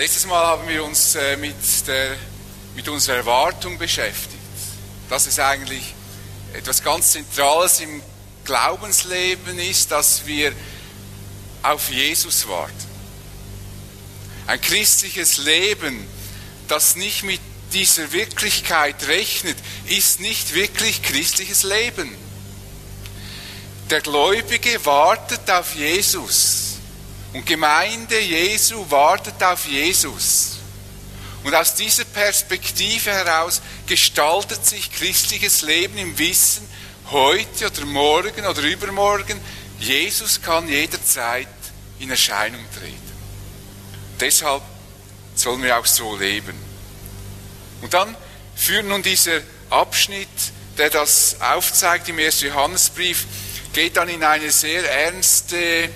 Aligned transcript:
Letztes 0.00 0.24
Mal 0.24 0.46
haben 0.46 0.66
wir 0.66 0.82
uns 0.82 1.14
äh, 1.14 1.36
mit, 1.36 1.54
der, 1.86 2.16
mit 2.74 2.88
unserer 2.88 3.16
Erwartung 3.16 3.76
beschäftigt. 3.76 4.40
Das 5.10 5.26
ist 5.26 5.38
eigentlich 5.38 5.94
etwas 6.54 6.82
ganz 6.82 7.12
Zentrales 7.12 7.80
im 7.80 8.02
Glaubensleben 8.46 9.58
ist, 9.58 9.90
dass 9.90 10.24
wir 10.24 10.54
auf 11.62 11.90
Jesus 11.90 12.48
warten. 12.48 12.72
Ein 14.46 14.58
christliches 14.62 15.36
Leben, 15.36 16.06
das 16.66 16.96
nicht 16.96 17.22
mit 17.22 17.40
dieser 17.74 18.10
Wirklichkeit 18.12 19.06
rechnet, 19.06 19.58
ist 19.84 20.20
nicht 20.20 20.54
wirklich 20.54 21.02
christliches 21.02 21.62
Leben. 21.62 22.10
Der 23.90 24.00
Gläubige 24.00 24.82
wartet 24.86 25.50
auf 25.50 25.74
Jesus. 25.74 26.69
Und 27.32 27.46
Gemeinde 27.46 28.18
Jesu 28.20 28.84
wartet 28.90 29.42
auf 29.42 29.66
Jesus. 29.66 30.58
Und 31.44 31.54
aus 31.54 31.74
dieser 31.74 32.04
Perspektive 32.04 33.10
heraus 33.10 33.62
gestaltet 33.86 34.66
sich 34.66 34.92
christliches 34.92 35.62
Leben 35.62 35.96
im 35.96 36.18
Wissen, 36.18 36.68
heute 37.10 37.66
oder 37.66 37.86
morgen 37.86 38.46
oder 38.46 38.62
übermorgen, 38.62 39.40
Jesus 39.78 40.42
kann 40.42 40.68
jederzeit 40.68 41.48
in 41.98 42.10
Erscheinung 42.10 42.60
treten. 42.78 42.96
Deshalb 44.20 44.62
sollen 45.34 45.62
wir 45.62 45.78
auch 45.78 45.86
so 45.86 46.16
leben. 46.16 46.54
Und 47.80 47.94
dann 47.94 48.14
führt 48.54 48.84
nun 48.84 49.02
dieser 49.02 49.40
Abschnitt, 49.70 50.28
der 50.76 50.90
das 50.90 51.40
aufzeigt 51.40 52.08
im 52.10 52.18
1. 52.18 52.42
Johannesbrief, 52.42 53.24
geht 53.72 53.96
dann 53.96 54.08
in 54.08 54.22
eine 54.22 54.50
sehr 54.50 54.84
ernste 54.90 55.88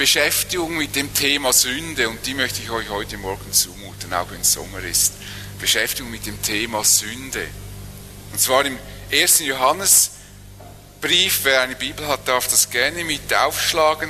Beschäftigung 0.00 0.76
mit 0.78 0.96
dem 0.96 1.12
Thema 1.12 1.52
Sünde 1.52 2.08
und 2.08 2.24
die 2.24 2.32
möchte 2.32 2.62
ich 2.62 2.70
euch 2.70 2.88
heute 2.88 3.18
Morgen 3.18 3.52
zumuten, 3.52 4.14
auch 4.14 4.30
wenn 4.30 4.40
es 4.40 4.54
Sommer 4.54 4.82
ist. 4.82 5.12
Beschäftigung 5.60 6.10
mit 6.10 6.24
dem 6.24 6.40
Thema 6.40 6.82
Sünde. 6.84 7.46
Und 8.32 8.40
zwar 8.40 8.64
im 8.64 8.78
1. 9.12 9.40
Johannesbrief, 9.40 11.40
wer 11.42 11.60
eine 11.60 11.76
Bibel 11.76 12.08
hat, 12.08 12.26
darf 12.26 12.48
das 12.48 12.70
gerne 12.70 13.04
mit 13.04 13.34
aufschlagen 13.34 14.08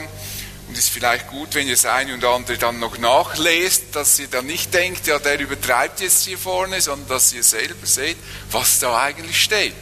und 0.69 0.79
ist 0.79 0.91
vielleicht 0.91 1.27
gut, 1.27 1.57
wenn 1.57 1.67
ihr 1.67 1.75
das 1.75 1.87
eine 1.87 2.15
und 2.15 2.25
andere 2.25 2.57
dann 2.57 2.79
noch 2.79 2.97
nachlest, 2.99 3.87
dass 3.91 4.17
ihr 4.21 4.29
dann 4.29 4.47
nicht 4.47 4.73
denkt, 4.73 5.09
ja, 5.09 5.19
der 5.19 5.41
übertreibt 5.41 6.03
jetzt 6.03 6.25
hier 6.25 6.39
vorne, 6.39 6.81
sondern 6.81 7.09
dass 7.09 7.33
ihr 7.33 7.43
selber 7.43 7.85
seht, 7.85 8.17
was 8.53 8.79
da 8.79 8.97
eigentlich 8.97 9.43
steht. 9.43 9.75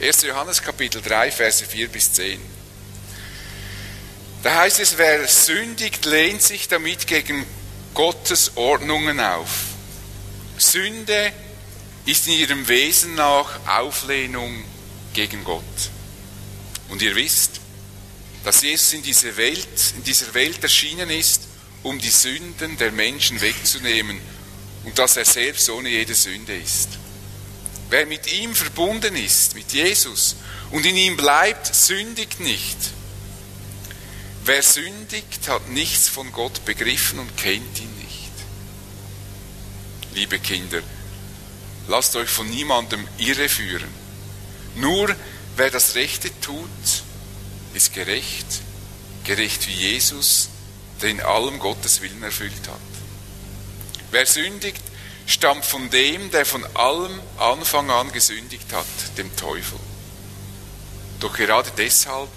1. 0.00 0.22
Johannes 0.22 0.62
Kapitel 0.62 1.02
3, 1.02 1.32
Verse 1.32 1.64
4 1.64 1.88
bis 1.88 2.12
10. 2.12 2.63
Da 4.44 4.56
heißt 4.56 4.78
es, 4.78 4.98
wer 4.98 5.26
sündigt, 5.26 6.04
lehnt 6.04 6.42
sich 6.42 6.68
damit 6.68 7.06
gegen 7.06 7.46
Gottes 7.94 8.52
Ordnungen 8.56 9.18
auf. 9.18 9.48
Sünde 10.58 11.32
ist 12.04 12.26
in 12.26 12.34
ihrem 12.34 12.68
Wesen 12.68 13.14
nach 13.14 13.66
Auflehnung 13.66 14.62
gegen 15.14 15.44
Gott. 15.44 15.64
Und 16.90 17.00
ihr 17.00 17.16
wisst, 17.16 17.52
dass 18.44 18.60
Jesus 18.60 18.92
in 18.92 19.02
dieser 19.02 19.34
Welt, 19.38 19.94
in 19.96 20.04
dieser 20.04 20.34
Welt 20.34 20.62
erschienen 20.62 21.08
ist, 21.08 21.44
um 21.82 21.98
die 21.98 22.10
Sünden 22.10 22.76
der 22.76 22.92
Menschen 22.92 23.40
wegzunehmen 23.40 24.20
und 24.84 24.98
dass 24.98 25.16
er 25.16 25.24
selbst 25.24 25.70
ohne 25.70 25.88
jede 25.88 26.14
Sünde 26.14 26.54
ist. 26.54 26.90
Wer 27.88 28.04
mit 28.04 28.30
ihm 28.30 28.54
verbunden 28.54 29.16
ist, 29.16 29.54
mit 29.54 29.72
Jesus, 29.72 30.36
und 30.70 30.84
in 30.84 30.96
ihm 30.96 31.16
bleibt, 31.16 31.74
sündigt 31.74 32.40
nicht. 32.40 32.76
Wer 34.46 34.62
sündigt, 34.62 35.48
hat 35.48 35.68
nichts 35.70 36.08
von 36.08 36.30
Gott 36.30 36.66
begriffen 36.66 37.18
und 37.18 37.34
kennt 37.38 37.80
ihn 37.80 37.96
nicht. 37.96 38.30
Liebe 40.12 40.38
Kinder, 40.38 40.82
lasst 41.88 42.14
euch 42.14 42.28
von 42.28 42.48
niemandem 42.50 43.08
irreführen. 43.16 43.88
Nur 44.74 45.16
wer 45.56 45.70
das 45.70 45.94
Rechte 45.94 46.28
tut, 46.42 46.68
ist 47.72 47.94
gerecht, 47.94 48.46
gerecht 49.24 49.66
wie 49.66 49.72
Jesus, 49.72 50.50
der 51.00 51.08
in 51.08 51.22
allem 51.22 51.58
Gottes 51.58 52.02
Willen 52.02 52.22
erfüllt 52.22 52.68
hat. 52.68 52.80
Wer 54.10 54.26
sündigt, 54.26 54.82
stammt 55.26 55.64
von 55.64 55.88
dem, 55.88 56.30
der 56.32 56.44
von 56.44 56.64
allem 56.76 57.18
Anfang 57.38 57.90
an 57.90 58.12
gesündigt 58.12 58.70
hat, 58.74 58.86
dem 59.16 59.34
Teufel. 59.36 59.80
Doch 61.20 61.34
gerade 61.34 61.70
deshalb 61.78 62.28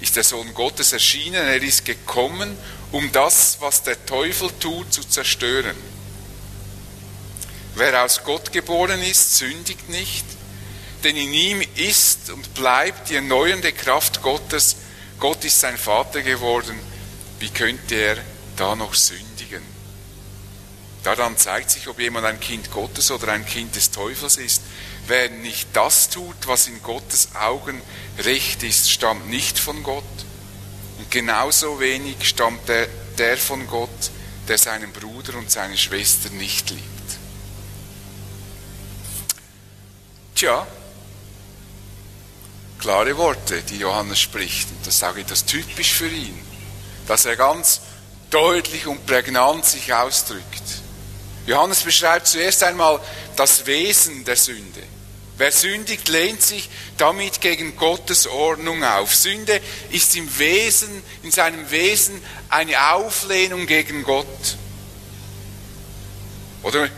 ist 0.00 0.16
der 0.16 0.24
Sohn 0.24 0.52
Gottes 0.54 0.92
erschienen. 0.92 1.46
Er 1.46 1.62
ist 1.62 1.84
gekommen, 1.84 2.56
um 2.92 3.12
das, 3.12 3.58
was 3.60 3.82
der 3.82 4.04
Teufel 4.06 4.50
tut, 4.58 4.92
zu 4.92 5.02
zerstören. 5.02 5.76
Wer 7.74 8.04
aus 8.04 8.24
Gott 8.24 8.52
geboren 8.52 9.00
ist, 9.02 9.36
sündigt 9.36 9.88
nicht, 9.88 10.24
denn 11.04 11.16
in 11.16 11.32
ihm 11.32 11.62
ist 11.76 12.30
und 12.30 12.52
bleibt 12.54 13.10
die 13.10 13.16
erneuernde 13.16 13.72
Kraft 13.72 14.22
Gottes. 14.22 14.76
Gott 15.18 15.44
ist 15.44 15.60
sein 15.60 15.78
Vater 15.78 16.22
geworden. 16.22 16.78
Wie 17.38 17.50
könnte 17.50 17.94
er 17.94 18.16
da 18.56 18.74
noch 18.74 18.94
sündigen? 18.94 19.29
Daran 21.02 21.36
zeigt 21.38 21.70
sich, 21.70 21.88
ob 21.88 21.98
jemand 21.98 22.26
ein 22.26 22.40
Kind 22.40 22.70
Gottes 22.70 23.10
oder 23.10 23.32
ein 23.32 23.46
Kind 23.46 23.74
des 23.74 23.90
Teufels 23.90 24.36
ist. 24.36 24.62
Wer 25.06 25.30
nicht 25.30 25.68
das 25.72 26.10
tut, 26.10 26.46
was 26.46 26.66
in 26.66 26.82
Gottes 26.82 27.28
Augen 27.34 27.80
recht 28.18 28.62
ist, 28.62 28.90
stammt 28.90 29.28
nicht 29.30 29.58
von 29.58 29.82
Gott. 29.82 30.04
Und 30.98 31.10
genauso 31.10 31.80
wenig 31.80 32.28
stammt 32.28 32.68
der, 32.68 32.86
der 33.16 33.38
von 33.38 33.66
Gott, 33.66 34.10
der 34.46 34.58
seinen 34.58 34.92
Bruder 34.92 35.38
und 35.38 35.50
seine 35.50 35.78
Schwester 35.78 36.28
nicht 36.30 36.68
liebt. 36.68 36.84
Tja, 40.34 40.66
klare 42.78 43.16
Worte, 43.16 43.62
die 43.62 43.78
Johannes 43.78 44.20
spricht. 44.20 44.68
Und 44.70 44.86
das 44.86 44.98
sage 44.98 45.20
ich 45.20 45.26
das 45.26 45.46
typisch 45.46 45.94
für 45.94 46.08
ihn, 46.08 46.38
dass 47.06 47.24
er 47.24 47.36
ganz 47.36 47.80
deutlich 48.30 48.86
und 48.86 49.06
prägnant 49.06 49.64
sich 49.64 49.92
ausdrückt. 49.92 50.79
Johannes 51.46 51.82
beschreibt 51.82 52.26
zuerst 52.26 52.62
einmal 52.62 53.00
das 53.36 53.66
Wesen 53.66 54.24
der 54.24 54.36
Sünde. 54.36 54.82
Wer 55.38 55.52
sündigt, 55.52 56.08
lehnt 56.08 56.42
sich 56.42 56.68
damit 56.98 57.40
gegen 57.40 57.74
Gottes 57.76 58.26
Ordnung 58.26 58.84
auf. 58.84 59.14
Sünde 59.14 59.58
ist 59.90 60.14
im 60.14 60.38
Wesen, 60.38 61.02
in 61.22 61.30
seinem 61.30 61.70
Wesen 61.70 62.20
eine 62.50 62.92
Auflehnung 62.92 63.66
gegen 63.66 64.02
Gott. 64.02 64.26
Oder 66.62 66.90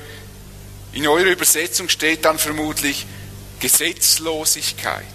in 0.93 1.07
eurer 1.07 1.31
Übersetzung 1.31 1.89
steht 1.89 2.25
dann 2.25 2.39
vermutlich 2.39 3.07
Gesetzlosigkeit. 3.61 5.07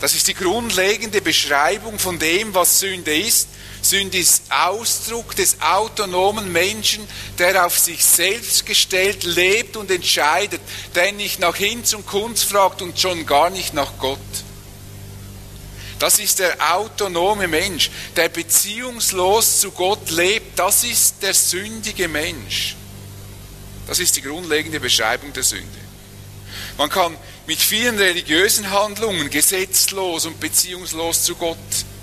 Das 0.00 0.14
ist 0.14 0.28
die 0.28 0.34
grundlegende 0.34 1.20
Beschreibung 1.20 1.98
von 1.98 2.20
dem, 2.20 2.54
was 2.54 2.78
Sünde 2.78 3.18
ist. 3.18 3.48
Sünde 3.90 4.18
ist 4.18 4.44
Ausdruck 4.50 5.34
des 5.34 5.60
autonomen 5.60 6.52
Menschen, 6.52 7.06
der 7.38 7.66
auf 7.66 7.76
sich 7.76 8.04
selbst 8.04 8.64
gestellt 8.64 9.24
lebt 9.24 9.76
und 9.76 9.90
entscheidet, 9.90 10.60
der 10.94 11.10
nicht 11.10 11.40
nach 11.40 11.56
Hinz 11.56 11.92
und 11.92 12.06
Kunst 12.06 12.44
fragt 12.44 12.82
und 12.82 13.00
schon 13.00 13.26
gar 13.26 13.50
nicht 13.50 13.74
nach 13.74 13.98
Gott. 13.98 14.18
Das 15.98 16.20
ist 16.20 16.38
der 16.38 16.56
autonome 16.72 17.48
Mensch, 17.48 17.90
der 18.14 18.28
beziehungslos 18.28 19.58
zu 19.58 19.72
Gott 19.72 20.08
lebt. 20.10 20.56
Das 20.56 20.84
ist 20.84 21.16
der 21.22 21.34
sündige 21.34 22.06
Mensch. 22.06 22.76
Das 23.88 23.98
ist 23.98 24.14
die 24.14 24.22
grundlegende 24.22 24.78
Beschreibung 24.78 25.32
der 25.32 25.42
Sünde. 25.42 25.66
Man 26.78 26.88
kann 26.90 27.16
mit 27.48 27.58
vielen 27.58 27.98
religiösen 27.98 28.70
Handlungen 28.70 29.30
gesetzlos 29.30 30.26
und 30.26 30.38
beziehungslos 30.38 31.24
zu 31.24 31.34
Gott 31.34 31.58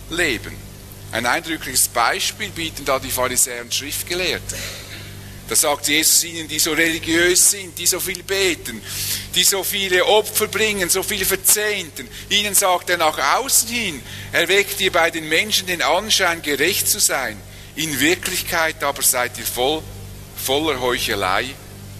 leben. 0.09 0.66
Ein 1.12 1.25
eindrückliches 1.25 1.88
Beispiel 1.88 2.50
bieten 2.50 2.84
da 2.85 3.00
die 3.00 3.12
Pharisäer 3.12 3.62
und 3.62 3.73
Schriftgelehrten. 3.73 4.57
Da 5.47 5.55
sagt 5.55 5.87
Jesus 5.87 6.26
ihnen, 6.26 6.47
die 6.47 6.59
so 6.59 6.73
religiös 6.73 7.52
sind, 7.52 7.78
die 7.79 7.87
so 7.87 8.02
viel 8.02 8.22
beten, 8.22 8.81
die 9.34 9.46
so 9.46 9.64
viele 9.64 10.05
Opfer 10.05 10.47
bringen, 10.47 10.90
so 10.90 11.03
viele 11.03 11.23
Verzehnten. 11.23 12.08
Ihnen 12.29 12.53
sagt 12.53 12.90
er 12.90 12.97
nach 12.97 13.37
außen 13.37 13.70
hin, 13.70 14.02
er 14.34 14.47
weckt 14.49 14.81
ihr 14.81 14.91
bei 14.91 15.09
den 15.09 15.29
Menschen 15.29 15.66
den 15.66 15.81
Anschein, 15.81 16.41
gerecht 16.41 16.90
zu 16.90 16.99
sein. 16.99 17.40
In 17.78 17.97
Wirklichkeit 17.99 18.84
aber 18.84 19.02
seid 19.02 19.37
ihr 19.37 19.46
voll, 19.46 19.81
voller 20.35 20.81
Heuchelei 20.81 21.46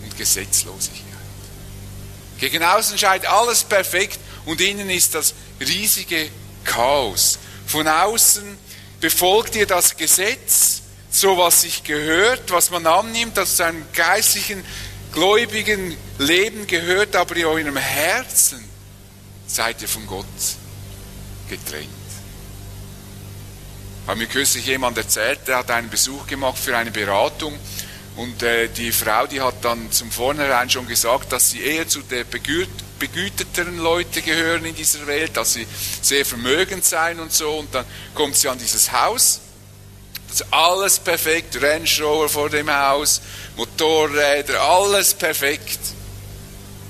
und 0.04 0.18
Gesetzlosigkeit. 0.18 1.06
Gegen 2.40 2.64
außen 2.64 2.98
scheint 2.98 3.26
alles 3.26 3.64
perfekt 3.64 4.20
und 4.46 4.60
innen 4.60 4.90
ist 4.90 5.16
das 5.16 5.34
riesige 5.62 6.30
Chaos. 6.66 7.40
Von 7.66 7.88
außen 7.88 8.58
befolgt 9.00 9.56
ihr 9.56 9.66
das 9.66 9.96
Gesetz, 9.98 10.82
so 11.10 11.38
was 11.38 11.62
sich 11.62 11.84
gehört, 11.84 12.52
was 12.52 12.70
man 12.70 12.86
annimmt, 12.86 13.38
das 13.38 13.58
zu 13.58 13.64
einem 13.64 13.86
geistlichen, 13.94 14.64
gläubigen 15.14 15.96
Leben 16.18 16.68
gehört, 16.68 17.16
aber 17.16 17.36
in 17.36 17.46
eurem 17.46 17.78
Herzen 17.78 18.64
seid 19.48 19.82
ihr 19.82 19.88
von 19.88 20.06
Gott 20.06 20.26
getrennt. 21.50 21.88
Hat 24.06 24.18
mir 24.18 24.28
kürzlich 24.28 24.66
jemand 24.66 24.98
erzählt, 24.98 25.40
der 25.48 25.58
hat 25.58 25.72
einen 25.72 25.90
Besuch 25.90 26.28
gemacht 26.28 26.58
für 26.58 26.78
eine 26.78 26.92
Beratung 26.92 27.58
Und 28.18 28.42
äh, 28.42 28.68
die 28.68 28.92
Frau, 28.92 29.28
die 29.28 29.42
hat 29.42 29.64
dann 29.64 29.92
zum 29.92 30.12
Vornherein 30.12 30.70
schon 30.72 30.88
gesagt, 30.88 31.32
dass 31.32 31.52
sie 31.52 31.62
eher 31.62 31.88
zu 31.88 32.02
der 32.02 32.24
begüt 32.24 32.68
begüterteren 32.98 33.78
Leute 33.78 34.22
gehören 34.22 34.66
in 34.66 34.76
dieser 34.76 35.06
Welt, 35.08 35.38
dass 35.38 35.54
sie 35.54 35.68
sehr 36.02 36.26
vermögend 36.26 36.86
seien 36.86 37.20
und 37.20 37.34
so. 37.34 37.58
Und 37.58 37.74
dann 37.74 37.86
kommt 38.14 38.36
sie 38.36 38.50
an 38.50 38.58
dieses 38.58 38.92
Haus. 38.92 39.42
Das 40.28 40.42
ist 40.42 40.54
alles 40.54 41.00
perfekt, 41.00 41.62
Range 41.62 41.90
Rover 42.02 42.28
vor 42.28 42.50
dem 42.50 42.70
Haus, 42.70 43.22
Motorräder, 43.56 44.62
alles 44.62 45.14
perfekt. 45.14 45.80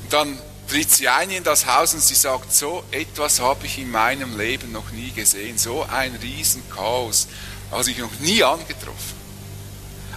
Und 0.04 0.14
dann 0.14 0.40
tritt 0.68 0.92
sie 0.92 1.08
ein 1.08 1.30
in 1.30 1.44
das 1.44 1.66
Haus 1.66 1.94
und 1.94 2.04
sie 2.04 2.16
sagt, 2.16 2.54
so 2.54 2.84
etwas 2.92 3.40
habe 3.40 3.66
ich 3.66 3.78
in 3.78 3.92
meinem 3.92 4.38
Leben 4.38 4.72
noch 4.72 4.92
nie 4.92 5.12
gesehen, 5.12 5.58
so 5.58 5.84
ein 5.84 6.16
Riesenchaos, 6.16 7.28
habe 7.72 7.90
ich 7.92 7.98
noch 8.00 8.20
nie 8.20 8.44
angetroffen. 8.44 9.18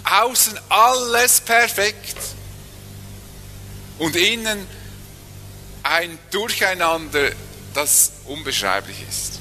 Außen 0.05 0.59
alles 0.69 1.41
perfekt 1.41 2.17
und 3.99 4.17
innen 4.17 4.67
ein 5.82 6.19
Durcheinander, 6.31 7.32
das 7.75 8.12
unbeschreiblich 8.27 8.97
ist. 9.09 9.41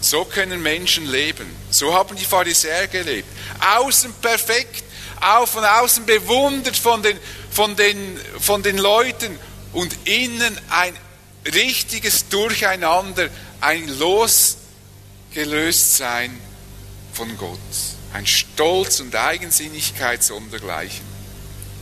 So 0.00 0.24
können 0.24 0.62
Menschen 0.62 1.06
leben. 1.06 1.46
So 1.70 1.92
haben 1.92 2.16
die 2.16 2.24
Pharisäer 2.24 2.86
gelebt. 2.86 3.28
Außen 3.76 4.12
perfekt, 4.14 4.84
auch 5.20 5.46
von 5.46 5.64
außen 5.64 6.06
bewundert 6.06 6.76
von 6.76 7.02
den, 7.02 7.18
von 7.50 7.76
den, 7.76 8.18
von 8.38 8.62
den 8.62 8.78
Leuten 8.78 9.38
und 9.72 10.06
innen 10.06 10.58
ein 10.70 10.96
richtiges 11.52 12.28
Durcheinander, 12.28 13.28
ein 13.60 13.88
Losgelöstsein 13.98 16.38
von 17.12 17.36
Gott. 17.36 17.58
Ein 18.12 18.26
Stolz 18.26 19.00
und 19.00 19.14
Eigensinnigkeit 19.14 20.22
sondergleichen. 20.22 21.04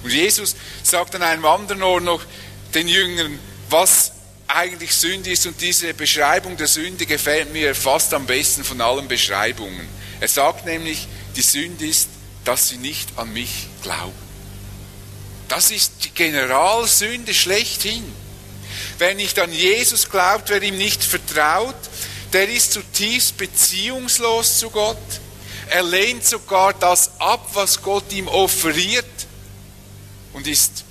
Und 0.02 0.12
Jesus 0.12 0.56
sagt 0.82 1.14
an 1.14 1.23
einem 1.23 1.44
anderen 1.44 1.82
Ort 1.82 2.05
noch 2.05 2.23
den 2.76 2.88
Jüngern, 2.88 3.38
was 3.70 4.12
eigentlich 4.46 4.94
Sünde 4.94 5.31
ist. 5.31 5.46
Und 5.46 5.61
diese 5.61 5.94
Beschreibung 5.94 6.56
der 6.56 6.69
Sünde 6.69 7.06
gefällt 7.06 7.52
mir 7.52 7.75
fast 7.75 8.12
am 8.14 8.26
besten 8.26 8.64
von 8.64 8.81
allen 8.81 9.08
Beschreibungen. 9.08 9.88
Er 10.20 10.28
sagt 10.28 10.67
nämlich, 10.67 11.08
die 11.34 11.43
Sünde 11.43 11.87
ist, 11.87 12.08
dass 12.44 12.69
sie 12.69 12.76
nicht 12.76 13.08
an 13.17 13.32
mich 13.32 13.67
glauben. 13.82 14.12
Das 15.49 15.70
ist 15.70 16.05
die 16.05 16.11
Generalsünde 16.11 17.32
schlechthin. 17.32 18.05
Wer 18.99 19.14
nicht 19.14 19.38
an 19.38 19.52
Jesus 19.52 20.08
glaubt, 20.08 20.50
wer 20.50 20.62
ihm 20.62 20.76
nicht 20.76 21.02
vertraut, 21.02 21.75
der 22.32 22.49
ist 22.49 22.73
zutiefst 22.73 23.37
beziehungslos 23.37 24.58
zu 24.58 24.70
Gott. 24.70 24.96
Er 25.70 25.82
lehnt 25.82 26.25
sogar 26.25 26.75
das 26.75 27.20
ab, 27.20 27.49
was 27.55 27.81
Gott 27.82 28.12
ihm 28.12 28.28
offeriert 28.28 29.05
und 30.32 30.46
ist 30.46 30.84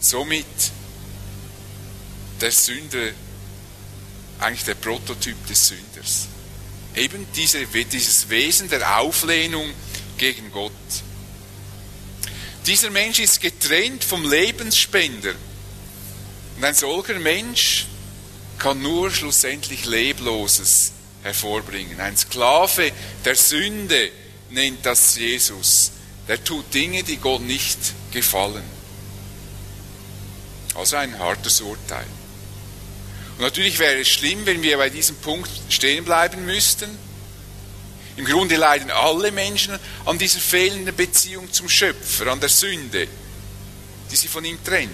somit 0.00 0.46
der 2.44 2.52
Sünder, 2.52 3.10
eigentlich 4.38 4.64
der 4.64 4.74
Prototyp 4.74 5.46
des 5.46 5.68
Sünders. 5.68 6.28
Eben 6.94 7.26
diese, 7.34 7.64
dieses 7.64 8.28
Wesen 8.28 8.68
der 8.68 8.98
Auflehnung 8.98 9.72
gegen 10.18 10.52
Gott. 10.52 10.70
Dieser 12.66 12.90
Mensch 12.90 13.18
ist 13.18 13.40
getrennt 13.40 14.04
vom 14.04 14.28
Lebensspender. 14.28 15.32
Und 16.56 16.64
ein 16.64 16.74
solcher 16.74 17.18
Mensch 17.18 17.86
kann 18.58 18.82
nur 18.82 19.10
schlussendlich 19.10 19.86
Lebloses 19.86 20.92
hervorbringen. 21.22 21.98
Ein 21.98 22.14
Sklave 22.14 22.92
der 23.24 23.36
Sünde 23.36 24.10
nennt 24.50 24.84
das 24.84 25.16
Jesus. 25.16 25.92
Der 26.28 26.44
tut 26.44 26.74
Dinge, 26.74 27.04
die 27.04 27.16
Gott 27.16 27.40
nicht 27.40 27.78
gefallen. 28.12 28.64
Also 30.74 30.96
ein 30.96 31.18
hartes 31.18 31.62
Urteil. 31.62 32.04
Und 33.36 33.40
natürlich 33.40 33.78
wäre 33.78 34.00
es 34.00 34.08
schlimm, 34.08 34.46
wenn 34.46 34.62
wir 34.62 34.76
bei 34.76 34.90
diesem 34.90 35.16
Punkt 35.16 35.50
stehen 35.68 36.04
bleiben 36.04 36.44
müssten. 36.46 36.88
Im 38.16 38.24
Grunde 38.24 38.56
leiden 38.56 38.90
alle 38.92 39.32
Menschen 39.32 39.76
an 40.04 40.18
dieser 40.18 40.38
fehlenden 40.38 40.94
Beziehung 40.94 41.52
zum 41.52 41.68
Schöpfer, 41.68 42.28
an 42.28 42.38
der 42.38 42.48
Sünde, 42.48 43.08
die 44.10 44.16
sie 44.16 44.28
von 44.28 44.44
ihm 44.44 44.62
trennt. 44.62 44.90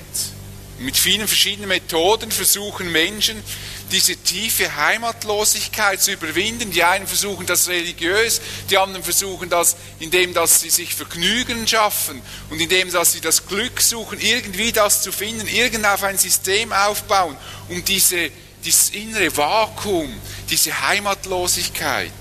Mit 0.78 0.96
vielen 0.96 1.28
verschiedenen 1.28 1.68
Methoden 1.68 2.30
versuchen 2.30 2.90
Menschen, 2.90 3.42
diese 3.90 4.16
tiefe 4.16 4.76
Heimatlosigkeit 4.76 6.00
zu 6.00 6.12
überwinden. 6.12 6.70
Die 6.70 6.82
einen 6.82 7.06
versuchen 7.06 7.46
das 7.46 7.68
religiös, 7.68 8.40
die 8.70 8.78
anderen 8.78 9.04
versuchen 9.04 9.50
das, 9.50 9.76
indem 9.98 10.34
dass 10.34 10.60
sie 10.60 10.70
sich 10.70 10.94
Vergnügen 10.94 11.66
schaffen 11.66 12.22
und 12.50 12.60
indem 12.60 12.90
dass 12.90 13.12
sie 13.12 13.20
das 13.20 13.46
Glück 13.46 13.80
suchen, 13.80 14.20
irgendwie 14.20 14.72
das 14.72 15.02
zu 15.02 15.12
finden, 15.12 15.46
irgend 15.46 15.84
auf 15.84 16.02
ein 16.02 16.18
System 16.18 16.72
aufbauen, 16.72 17.36
um 17.68 17.84
diese, 17.84 18.30
dieses 18.64 18.90
innere 18.90 19.36
Vakuum, 19.36 20.12
diese 20.48 20.88
Heimatlosigkeit 20.88 22.12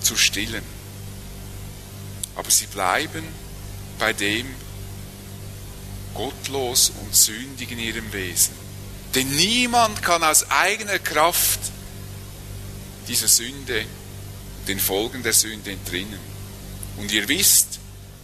zu 0.00 0.16
stillen. 0.16 0.64
Aber 2.34 2.50
sie 2.50 2.66
bleiben 2.66 3.24
bei 3.98 4.12
dem, 4.12 4.46
gottlos 6.14 6.92
und 7.00 7.14
sündig 7.14 7.70
in 7.70 7.78
ihrem 7.78 8.12
Wesen. 8.12 8.61
Denn 9.14 9.28
niemand 9.36 10.02
kann 10.02 10.24
aus 10.24 10.50
eigener 10.50 10.98
Kraft 10.98 11.60
dieser 13.08 13.28
Sünde, 13.28 13.84
den 14.68 14.80
Folgen 14.80 15.22
der 15.22 15.32
Sünde 15.32 15.72
entrinnen. 15.72 16.20
Und 16.96 17.12
ihr 17.12 17.28
wisst, 17.28 17.78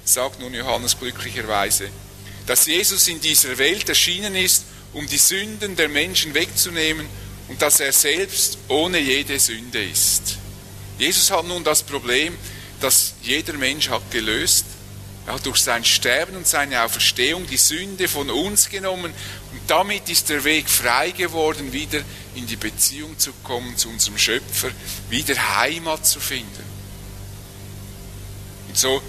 sagt 0.05 0.41
nun 0.41 0.55
Johannes 0.55 0.99
glücklicherweise, 0.99 1.91
dass 2.47 2.67
Jesus 2.67 3.07
in 3.09 3.21
dieser 3.21 3.59
Welt 3.59 3.89
erschienen 3.89 4.35
ist, 4.35 4.65
um 4.95 5.07
die 5.07 5.19
Sünden 5.19 5.77
der 5.77 5.89
Menschen 5.89 6.33
wegzunehmen 6.33 7.07
und 7.49 7.61
dass 7.61 7.81
er 7.81 7.93
selbst 7.93 8.57
ohne 8.69 8.99
jede 8.99 9.39
Sünde 9.39 9.85
ist. 9.85 10.39
Jesus 10.99 11.31
hat 11.31 11.47
nun 11.47 11.63
das 11.65 11.83
Problem, 11.83 12.37
das 12.81 13.15
jeder 13.23 13.53
Mensch 13.55 13.91
hat 13.91 14.11
gelöst 14.11 14.65
er 15.29 15.35
hat 15.35 15.45
durch 15.45 15.59
sein 15.59 15.85
Sterben 15.85 16.37
und 16.37 16.47
seine 16.47 16.83
Auferstehung 16.83 17.47
die 17.47 17.59
Sünde 17.59 18.09
von 18.09 18.31
uns 18.31 18.71
genommen 18.71 19.13
damit 19.69 20.09
ist 20.09 20.29
der 20.29 20.43
Weg 20.45 20.69
frei 20.69 21.11
geworden, 21.11 21.73
wieder 21.73 22.01
in 22.35 22.47
die 22.47 22.57
Beziehung 22.57 23.19
zu 23.19 23.33
kommen 23.45 23.77
zu 23.77 23.89
unserem 23.89 24.19
Schöpfer, 24.19 24.71
wieder 25.11 25.57
Heimat 25.57 26.07
zu 26.07 26.21
finden. 26.21 26.65
Und 28.69 28.77
so 28.77 29.03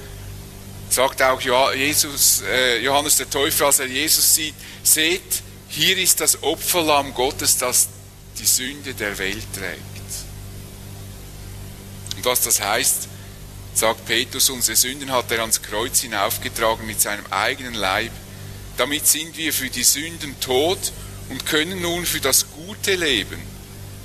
sagt 0.90 1.22
auch 1.22 1.42
Jesus, 1.74 2.42
äh, 2.42 2.80
Johannes 2.80 3.18
der 3.18 3.30
Täufer, 3.30 3.68
als 3.68 3.80
er 3.80 3.88
Jesus 3.88 4.34
sieht, 4.34 4.56
seht, 4.84 5.44
hier 5.70 5.98
ist 5.98 6.20
das 6.20 6.42
Opferlamm 6.44 7.14
Gottes, 7.14 7.58
das 7.58 7.90
die 8.40 8.46
Sünde 8.46 8.94
der 8.94 9.18
Welt 9.18 9.46
trägt. 9.54 9.80
Und 12.16 12.26
was 12.26 12.42
das 12.42 12.60
heißt, 12.60 13.08
sagt 13.74 14.06
Petrus, 14.06 14.50
unsere 14.50 14.76
Sünden 14.76 15.12
hat 15.12 15.32
er 15.32 15.40
ans 15.40 15.62
Kreuz 15.62 16.02
hinaufgetragen 16.02 16.86
mit 16.86 17.00
seinem 17.00 17.26
eigenen 17.30 17.76
Leib. 17.76 18.12
Damit 18.80 19.06
sind 19.06 19.36
wir 19.36 19.52
für 19.52 19.70
die 19.70 19.84
Sünden 19.84 20.40
tot 20.40 20.94
und 21.28 21.46
können 21.46 21.82
nun 21.82 22.06
für 22.06 22.22
das 22.22 22.46
gute 22.50 22.96
Leben. 22.96 23.38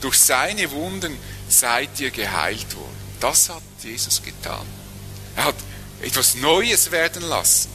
Durch 0.00 0.18
seine 0.18 0.68
Wunden 0.72 1.16
seid 1.48 2.00
ihr 2.00 2.10
geheilt 2.10 2.74
worden. 2.74 2.96
Das 3.20 3.50
hat 3.50 3.62
Jesus 3.84 4.20
getan. 4.20 4.66
Er 5.36 5.44
hat 5.44 5.54
etwas 6.02 6.34
Neues 6.34 6.90
werden 6.90 7.22
lassen. 7.22 7.70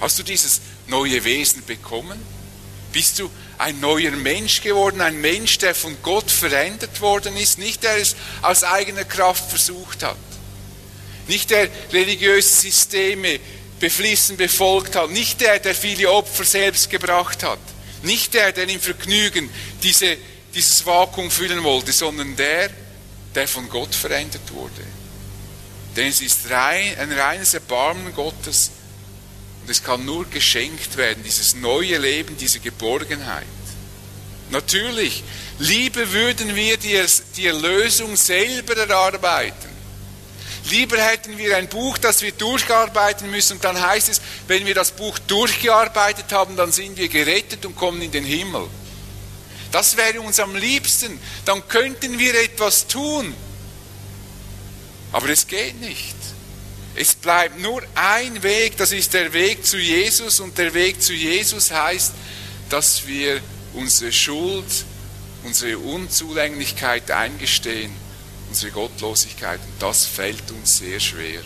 Hast 0.00 0.16
du 0.20 0.22
dieses 0.22 0.60
neue 0.86 1.24
Wesen 1.24 1.64
bekommen? 1.66 2.22
Bist 2.92 3.18
du 3.18 3.28
ein 3.58 3.80
neuer 3.80 4.12
Mensch 4.12 4.60
geworden, 4.60 5.00
ein 5.00 5.20
Mensch, 5.20 5.58
der 5.58 5.74
von 5.74 5.96
Gott 6.04 6.30
verändert 6.30 7.00
worden 7.00 7.36
ist, 7.36 7.58
nicht 7.58 7.82
der 7.82 7.96
es 7.96 8.14
aus 8.42 8.62
eigener 8.62 9.04
Kraft 9.04 9.50
versucht 9.50 10.04
hat? 10.04 10.16
Nicht 11.26 11.50
der 11.50 11.68
religiöse 11.92 12.48
Systeme 12.48 13.40
beflissen 13.80 14.36
befolgt 14.36 14.96
hat. 14.96 15.10
Nicht 15.10 15.40
der, 15.40 15.58
der 15.58 15.74
viele 15.74 16.10
Opfer 16.10 16.44
selbst 16.44 16.90
gebracht 16.90 17.42
hat. 17.42 17.58
Nicht 18.02 18.34
der, 18.34 18.52
der 18.52 18.68
im 18.68 18.80
Vergnügen 18.80 19.50
diese, 19.82 20.16
dieses 20.54 20.84
Vakuum 20.84 21.30
füllen 21.30 21.62
wollte, 21.62 21.92
sondern 21.92 22.36
der, 22.36 22.70
der 23.34 23.48
von 23.48 23.68
Gott 23.68 23.94
verändert 23.94 24.52
wurde. 24.52 24.82
Denn 25.96 26.08
es 26.08 26.20
ist 26.20 26.50
rein, 26.50 26.98
ein 26.98 27.12
reines 27.12 27.54
Erbarmen 27.54 28.14
Gottes 28.14 28.70
und 29.62 29.70
es 29.70 29.82
kann 29.82 30.04
nur 30.04 30.26
geschenkt 30.30 30.96
werden, 30.96 31.24
dieses 31.24 31.54
neue 31.54 31.98
Leben, 31.98 32.36
diese 32.36 32.60
Geborgenheit. 32.60 33.46
Natürlich, 34.50 35.24
lieber 35.58 36.12
würden 36.12 36.54
wir 36.54 36.76
die, 36.76 37.02
die 37.36 37.46
Erlösung 37.46 38.14
selber 38.14 38.76
erarbeiten. 38.76 39.75
Lieber 40.70 40.98
hätten 40.98 41.38
wir 41.38 41.56
ein 41.56 41.68
Buch, 41.68 41.96
das 41.98 42.22
wir 42.22 42.32
durcharbeiten 42.32 43.30
müssen 43.30 43.54
und 43.54 43.64
dann 43.64 43.80
heißt 43.80 44.08
es, 44.08 44.20
wenn 44.48 44.66
wir 44.66 44.74
das 44.74 44.90
Buch 44.90 45.18
durchgearbeitet 45.20 46.32
haben, 46.32 46.56
dann 46.56 46.72
sind 46.72 46.96
wir 46.96 47.08
gerettet 47.08 47.64
und 47.66 47.76
kommen 47.76 48.02
in 48.02 48.10
den 48.10 48.24
Himmel. 48.24 48.66
Das 49.70 49.96
wäre 49.96 50.20
uns 50.20 50.40
am 50.40 50.56
liebsten. 50.56 51.20
Dann 51.44 51.66
könnten 51.68 52.18
wir 52.18 52.34
etwas 52.40 52.86
tun. 52.86 53.34
Aber 55.12 55.28
es 55.28 55.46
geht 55.46 55.80
nicht. 55.80 56.16
Es 56.94 57.14
bleibt 57.14 57.60
nur 57.60 57.82
ein 57.94 58.42
Weg, 58.42 58.76
das 58.78 58.90
ist 58.92 59.12
der 59.12 59.32
Weg 59.34 59.66
zu 59.66 59.76
Jesus 59.76 60.40
und 60.40 60.56
der 60.56 60.72
Weg 60.72 61.02
zu 61.02 61.12
Jesus 61.12 61.70
heißt, 61.70 62.12
dass 62.70 63.06
wir 63.06 63.40
unsere 63.74 64.12
Schuld, 64.12 64.64
unsere 65.44 65.78
Unzulänglichkeit 65.78 67.10
eingestehen, 67.10 67.92
unsere 68.56 68.72
Gottlosigkeit 68.72 69.60
und 69.60 69.82
das 69.82 70.06
fällt 70.06 70.50
uns 70.50 70.78
sehr 70.78 70.98
schwer, 70.98 71.42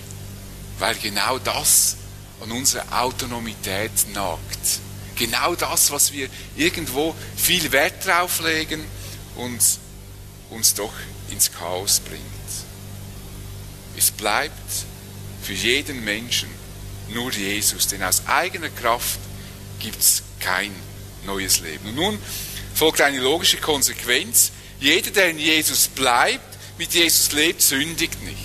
weil 0.78 0.94
genau 0.94 1.40
das 1.40 1.96
an 2.40 2.52
unserer 2.52 3.02
Autonomität 3.02 3.90
nagt. 4.14 4.78
Genau 5.16 5.56
das, 5.56 5.90
was 5.90 6.12
wir 6.12 6.28
irgendwo 6.54 7.16
viel 7.36 7.72
Wert 7.72 8.06
drauf 8.06 8.40
legen 8.44 8.84
und 9.34 9.60
uns 10.50 10.74
doch 10.74 10.92
ins 11.32 11.50
Chaos 11.50 11.98
bringt. 11.98 12.22
Es 13.96 14.12
bleibt 14.12 14.54
für 15.42 15.52
jeden 15.52 16.04
Menschen 16.04 16.48
nur 17.08 17.32
Jesus, 17.32 17.88
denn 17.88 18.04
aus 18.04 18.22
eigener 18.28 18.70
Kraft 18.70 19.18
gibt 19.80 19.98
es 19.98 20.22
kein 20.38 20.72
neues 21.26 21.58
Leben. 21.58 21.88
Und 21.88 21.96
nun 21.96 22.18
folgt 22.72 23.00
eine 23.00 23.18
logische 23.18 23.56
Konsequenz. 23.56 24.52
Jeder, 24.78 25.10
der 25.10 25.30
in 25.30 25.40
Jesus 25.40 25.88
bleibt, 25.88 26.49
mit 26.80 26.94
Jesus 26.94 27.32
lebt, 27.32 27.60
sündigt 27.60 28.22
nicht. 28.22 28.38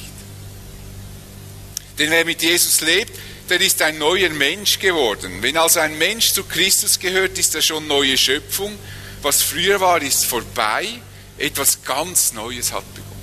Denn 1.97 2.11
wer 2.11 2.25
mit 2.25 2.41
Jesus 2.41 2.81
lebt, 2.81 3.17
der 3.49 3.61
ist 3.61 3.81
ein 3.81 3.97
neuer 3.97 4.29
Mensch 4.29 4.77
geworden. 4.77 5.41
Wenn 5.41 5.55
also 5.55 5.79
ein 5.79 5.97
Mensch 5.97 6.33
zu 6.33 6.43
Christus 6.43 6.99
gehört, 6.99 7.37
ist 7.37 7.55
er 7.55 7.61
schon 7.61 7.87
neue 7.87 8.17
Schöpfung. 8.17 8.77
Was 9.21 9.41
früher 9.41 9.79
war, 9.79 10.01
ist 10.01 10.25
vorbei. 10.25 10.85
Etwas 11.37 11.81
ganz 11.85 12.33
Neues 12.33 12.73
hat 12.73 12.83
begonnen. 12.93 13.15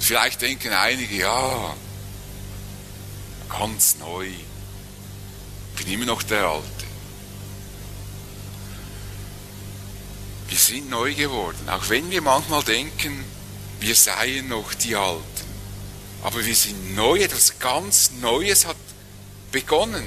Vielleicht 0.00 0.42
denken 0.42 0.74
einige, 0.74 1.16
ja, 1.16 1.74
ganz 3.48 3.96
neu. 3.96 4.26
Ich 4.26 5.82
bin 5.82 5.94
immer 5.94 6.04
noch 6.04 6.22
der 6.22 6.44
Alte. 6.44 6.73
Wir 10.54 10.60
sind 10.60 10.88
neu 10.88 11.12
geworden, 11.14 11.68
auch 11.68 11.88
wenn 11.88 12.12
wir 12.12 12.22
manchmal 12.22 12.62
denken, 12.62 13.24
wir 13.80 13.96
seien 13.96 14.46
noch 14.46 14.72
die 14.72 14.94
Alten. 14.94 15.24
Aber 16.22 16.46
wir 16.46 16.54
sind 16.54 16.94
neu, 16.94 17.18
etwas 17.18 17.58
ganz 17.58 18.12
Neues 18.20 18.64
hat 18.64 18.76
begonnen. 19.50 20.06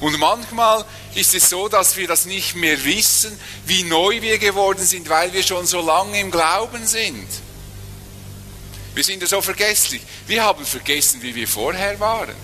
Und 0.00 0.18
manchmal 0.18 0.84
ist 1.14 1.36
es 1.36 1.50
so, 1.50 1.68
dass 1.68 1.96
wir 1.96 2.08
das 2.08 2.26
nicht 2.26 2.56
mehr 2.56 2.84
wissen, 2.84 3.38
wie 3.64 3.84
neu 3.84 4.20
wir 4.22 4.38
geworden 4.38 4.84
sind, 4.84 5.08
weil 5.08 5.32
wir 5.32 5.44
schon 5.44 5.66
so 5.66 5.80
lange 5.80 6.18
im 6.18 6.32
Glauben 6.32 6.84
sind. 6.84 7.28
Wir 8.92 9.04
sind 9.04 9.22
ja 9.22 9.28
so 9.28 9.40
vergesslich. 9.40 10.02
Wir 10.26 10.42
haben 10.42 10.66
vergessen, 10.66 11.22
wie 11.22 11.36
wir 11.36 11.46
vorher 11.46 12.00
waren. 12.00 12.34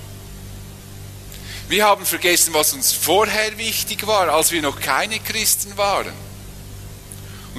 Wir 1.69 1.87
haben 1.87 2.07
vergessen, 2.07 2.55
was 2.55 2.73
uns 2.73 2.93
vorher 2.93 3.59
wichtig 3.59 4.07
war, 4.07 4.29
als 4.29 4.53
wir 4.53 4.63
noch 4.63 4.79
keine 4.79 5.19
Christen 5.19 5.77
waren. 5.77 6.30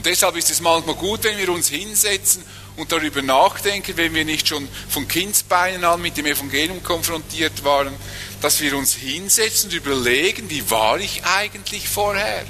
Und 0.02 0.08
deshalb 0.08 0.36
ist 0.36 0.50
es 0.50 0.62
manchmal 0.62 0.96
gut, 0.96 1.24
wenn 1.26 1.38
wir 1.38 1.50
uns 1.50 1.70
hinsetzen 1.70 2.44
und 2.76 2.92
darüber 2.92 3.22
nachdenken, 3.22 3.96
wenn 3.98 4.16
wir 4.16 4.26
nicht 4.26 4.48
schon 4.48 4.68
von 4.90 5.08
Kindsbeinen 5.08 5.84
an 5.84 6.02
mit 6.02 6.18
dem 6.18 6.26
Evangelium 6.26 6.82
konfrontiert 6.82 7.64
waren, 7.64 7.94
dass 8.42 8.62
wir 8.62 8.76
uns 8.76 8.96
hinsetzen 8.96 9.70
und 9.70 9.76
überlegen, 9.76 10.50
wie 10.50 10.68
war 10.72 11.00
ich 11.00 11.24
eigentlich 11.24 11.88
vorher? 11.88 12.46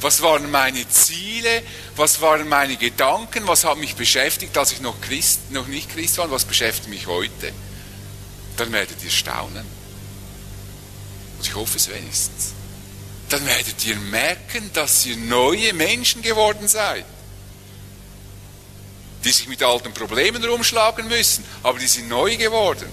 Was 0.00 0.22
waren 0.22 0.50
meine 0.50 0.88
Ziele? 0.88 1.62
Was 1.94 2.22
waren 2.22 2.48
meine 2.48 2.78
Gedanken? 2.78 3.46
Was 3.46 3.64
hat 3.64 3.76
mich 3.76 3.94
beschäftigt, 3.94 4.56
als 4.56 4.72
ich 4.72 4.80
noch, 4.80 4.98
Christ, 5.02 5.50
noch 5.50 5.66
nicht 5.66 5.90
Christ 5.90 6.16
war? 6.16 6.30
Was 6.30 6.46
beschäftigt 6.46 6.88
mich 6.88 7.06
heute? 7.06 7.52
Dann 8.56 8.72
werdet 8.72 9.04
ihr 9.04 9.10
staunen. 9.10 9.66
Und 11.36 11.46
ich 11.46 11.54
hoffe 11.54 11.76
es 11.76 11.90
wenigstens. 11.90 12.54
Dann 13.28 13.44
werdet 13.46 13.84
ihr 13.84 13.96
merken, 13.96 14.70
dass 14.72 15.04
ihr 15.06 15.16
neue 15.16 15.72
Menschen 15.72 16.22
geworden 16.22 16.68
seid. 16.68 17.04
Die 19.24 19.32
sich 19.32 19.48
mit 19.48 19.62
alten 19.62 19.92
Problemen 19.92 20.44
rumschlagen 20.44 21.08
müssen, 21.08 21.44
aber 21.62 21.78
die 21.78 21.88
sind 21.88 22.08
neu 22.08 22.36
geworden. 22.36 22.88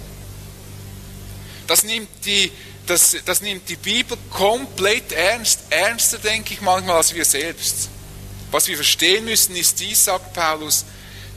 Das 1.68 1.84
nimmt 1.84 2.10
die 2.26 2.52
das, 2.86 3.16
das 3.26 3.42
nimmt 3.42 3.70
die 3.70 3.76
Bibel 3.76 4.18
komplett 4.30 5.12
ernst, 5.14 5.60
ernster, 5.70 6.18
denke 6.18 6.54
ich 6.54 6.62
manchmal, 6.62 6.98
als 6.98 7.14
wir 7.14 7.26
selbst. 7.26 7.90
Was 8.52 8.68
wir 8.68 8.76
verstehen 8.76 9.26
müssen, 9.26 9.56
ist 9.56 9.80
dies, 9.80 10.04
sagt 10.04 10.34
Paulus, 10.34 10.86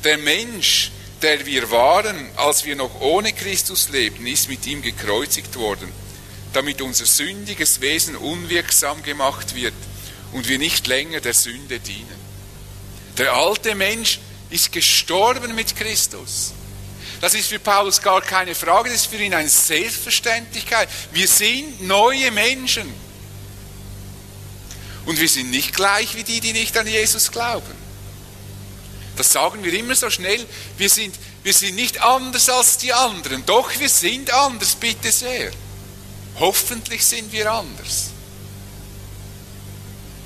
der 0.05 0.19
Mensch, 0.19 0.91
der 1.23 1.47
wir 1.47 1.71
waren, 1.71 2.31
als 2.37 2.65
wir 2.65 2.77
noch 2.77 3.01
ohne 3.01 3.33
Christus 3.33 3.89
lebten, 3.89 4.27
ist 4.27 4.49
mit 4.49 4.67
ihm 4.67 4.83
gekreuzigt 4.83 5.57
worden, 5.57 5.91
damit 6.57 6.81
unser 6.81 7.05
sündiges 7.05 7.83
Wesen 7.83 8.17
unwirksam 8.17 9.03
gemacht 9.03 9.55
wird 9.55 9.75
und 10.33 10.49
wir 10.49 10.59
nicht 10.59 10.87
länger 10.87 11.21
der 11.21 11.35
Sünde 11.35 11.79
dienen. 11.81 12.27
Der 13.19 13.35
alte 13.35 13.75
Mensch 13.75 14.21
ist 14.49 14.73
gestorben 14.73 15.55
mit 15.55 15.77
Christus. 15.77 16.55
Das 17.21 17.35
ist 17.35 17.49
für 17.49 17.59
Paulus 17.59 18.01
gar 18.01 18.23
keine 18.23 18.55
Frage, 18.55 18.89
das 18.89 19.03
ist 19.03 19.11
für 19.11 19.23
ihn 19.23 19.35
eine 19.35 19.51
Selbstverständlichkeit. 19.51 20.89
Wir 21.13 21.29
sind 21.29 21.83
neue 21.83 22.31
Menschen. 22.31 22.91
Und 25.05 25.21
wir 25.21 25.29
sind 25.29 25.51
nicht 25.51 25.75
gleich 25.75 26.17
wie 26.17 26.25
die, 26.25 26.41
die 26.41 26.55
nicht 26.55 26.77
an 26.79 26.87
Jesus 26.87 27.31
glauben. 27.31 27.87
Das 29.17 29.31
sagen 29.31 29.63
wir 29.63 29.75
immer 29.75 29.95
so 29.95 30.09
schnell. 30.09 30.45
Wir 30.79 30.89
sind, 30.89 31.15
wir 31.43 31.53
sind 31.53 31.75
nicht 31.75 32.01
anders 32.01 32.49
als 32.49 32.79
die 32.79 32.95
anderen. 32.95 33.45
Doch 33.45 33.71
wir 33.79 33.91
sind 33.91 34.31
anders, 34.31 34.75
bitte 34.75 35.13
sehr. 35.13 35.53
Hoffentlich 36.39 37.05
sind 37.05 37.33
wir 37.33 37.51
anders. 37.51 38.11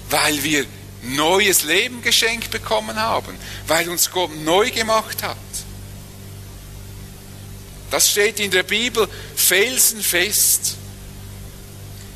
Weil 0.08 0.42
wir 0.42 0.66
neues 1.02 1.62
Leben 1.62 2.02
geschenkt 2.02 2.50
bekommen 2.50 2.96
haben. 2.96 3.36
Weil 3.66 3.88
uns 3.88 4.10
Gott 4.10 4.34
neu 4.44 4.70
gemacht 4.70 5.22
hat. 5.22 5.36
Das 7.90 8.10
steht 8.10 8.38
in 8.40 8.50
der 8.50 8.62
Bibel 8.62 9.08
felsenfest. 9.34 10.76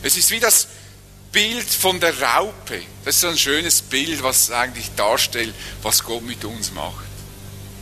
Es 0.02 0.16
ist 0.16 0.30
wie 0.30 0.40
das 0.40 0.68
Bild 1.32 1.68
von 1.68 1.98
der 1.98 2.20
Raupe. 2.20 2.82
Das 3.04 3.16
ist 3.16 3.24
ein 3.24 3.38
schönes 3.38 3.82
Bild, 3.82 4.22
was 4.22 4.50
eigentlich 4.50 4.90
darstellt, 4.94 5.54
was 5.82 6.04
Gott 6.04 6.22
mit 6.22 6.44
uns 6.44 6.72
macht. 6.72 7.04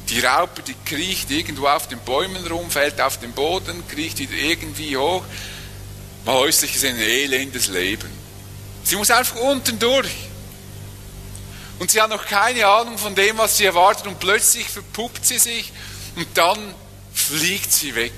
Die 0.09 0.21
Raupe, 0.21 0.63
die 0.63 0.75
kriecht 0.87 1.31
irgendwo 1.31 1.69
auf 1.69 1.89
den 1.89 1.99
Bäumen 2.01 2.47
rum, 2.47 2.71
fällt 2.71 3.01
auf 3.01 3.19
den 3.19 3.33
Boden, 3.33 3.87
kriecht 3.89 4.19
wieder 4.19 4.35
irgendwie 4.35 4.97
hoch. 4.97 5.23
Mal 6.25 6.35
häuslich 6.35 6.77
ist 6.77 6.85
ein 6.85 6.99
elendes 6.99 7.67
Leben. 7.69 8.11
Sie 8.85 8.97
muss 8.97 9.11
einfach 9.11 9.37
unten 9.37 9.79
durch. 9.79 10.11
Und 11.79 11.91
sie 11.91 12.01
hat 12.01 12.11
noch 12.11 12.27
keine 12.27 12.67
Ahnung 12.67 12.97
von 12.97 13.15
dem, 13.15 13.39
was 13.39 13.57
sie 13.57 13.65
erwartet 13.65 14.07
und 14.07 14.21
plötzlich 14.21 14.69
verpuppt 14.69 15.27
sie 15.27 15.39
sich 15.39 15.73
und 16.15 16.29
dann 16.35 16.75
fliegt 17.13 17.73
sie 17.73 17.95
weg. 17.95 18.13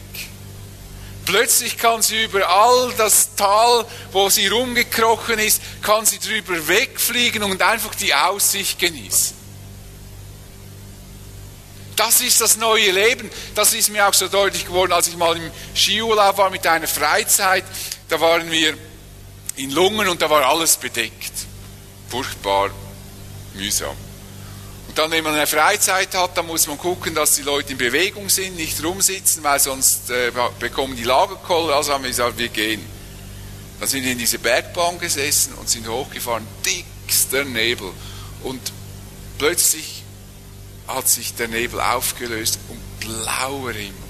Plötzlich 1.24 1.78
kann 1.78 2.02
sie 2.02 2.24
über 2.24 2.46
all 2.46 2.92
das 2.98 3.34
Tal, 3.34 3.86
wo 4.12 4.28
sie 4.28 4.46
rumgekrochen 4.48 5.38
ist, 5.38 5.62
kann 5.80 6.04
sie 6.04 6.18
drüber 6.18 6.68
wegfliegen 6.68 7.42
und 7.42 7.62
einfach 7.62 7.94
die 7.94 8.14
Aussicht 8.14 8.78
genießen. 8.78 9.43
Das 11.96 12.20
ist 12.20 12.40
das 12.40 12.56
neue 12.56 12.90
Leben. 12.90 13.30
Das 13.54 13.72
ist 13.72 13.90
mir 13.90 14.08
auch 14.08 14.14
so 14.14 14.28
deutlich 14.28 14.66
geworden, 14.66 14.92
als 14.92 15.08
ich 15.08 15.16
mal 15.16 15.36
im 15.36 15.50
Skiurlaub 15.74 16.38
war 16.38 16.50
mit 16.50 16.66
einer 16.66 16.88
Freizeit. 16.88 17.64
Da 18.08 18.20
waren 18.20 18.50
wir 18.50 18.76
in 19.56 19.70
Lungen 19.70 20.08
und 20.08 20.20
da 20.20 20.28
war 20.28 20.44
alles 20.46 20.76
bedeckt. 20.76 21.32
Furchtbar 22.08 22.70
mühsam. 23.54 23.96
Und 24.88 24.98
dann, 24.98 25.10
wenn 25.10 25.24
man 25.24 25.34
eine 25.34 25.46
Freizeit 25.46 26.14
hat, 26.14 26.36
dann 26.36 26.46
muss 26.46 26.66
man 26.66 26.78
gucken, 26.78 27.14
dass 27.14 27.34
die 27.34 27.42
Leute 27.42 27.72
in 27.72 27.78
Bewegung 27.78 28.28
sind, 28.28 28.56
nicht 28.56 28.82
rumsitzen, 28.82 29.42
weil 29.42 29.58
sonst 29.58 30.10
äh, 30.10 30.30
bekommen 30.58 30.96
die 30.96 31.04
Lagerkoller. 31.04 31.76
Also 31.76 31.92
haben 31.92 32.04
wir 32.04 32.10
gesagt, 32.10 32.38
wir 32.38 32.48
gehen. 32.48 32.84
Dann 33.80 33.88
sind 33.88 34.04
wir 34.04 34.12
in 34.12 34.18
diese 34.18 34.38
Bergbahn 34.38 34.98
gesessen 34.98 35.54
und 35.54 35.68
sind 35.68 35.88
hochgefahren, 35.88 36.46
dickster 36.64 37.44
Nebel. 37.44 37.90
Und 38.42 38.60
plötzlich 39.38 40.03
hat 40.86 41.08
sich 41.08 41.34
der 41.34 41.48
Nebel 41.48 41.80
aufgelöst 41.80 42.58
und 42.68 43.00
blauer 43.00 43.72
Himmel. 43.72 44.04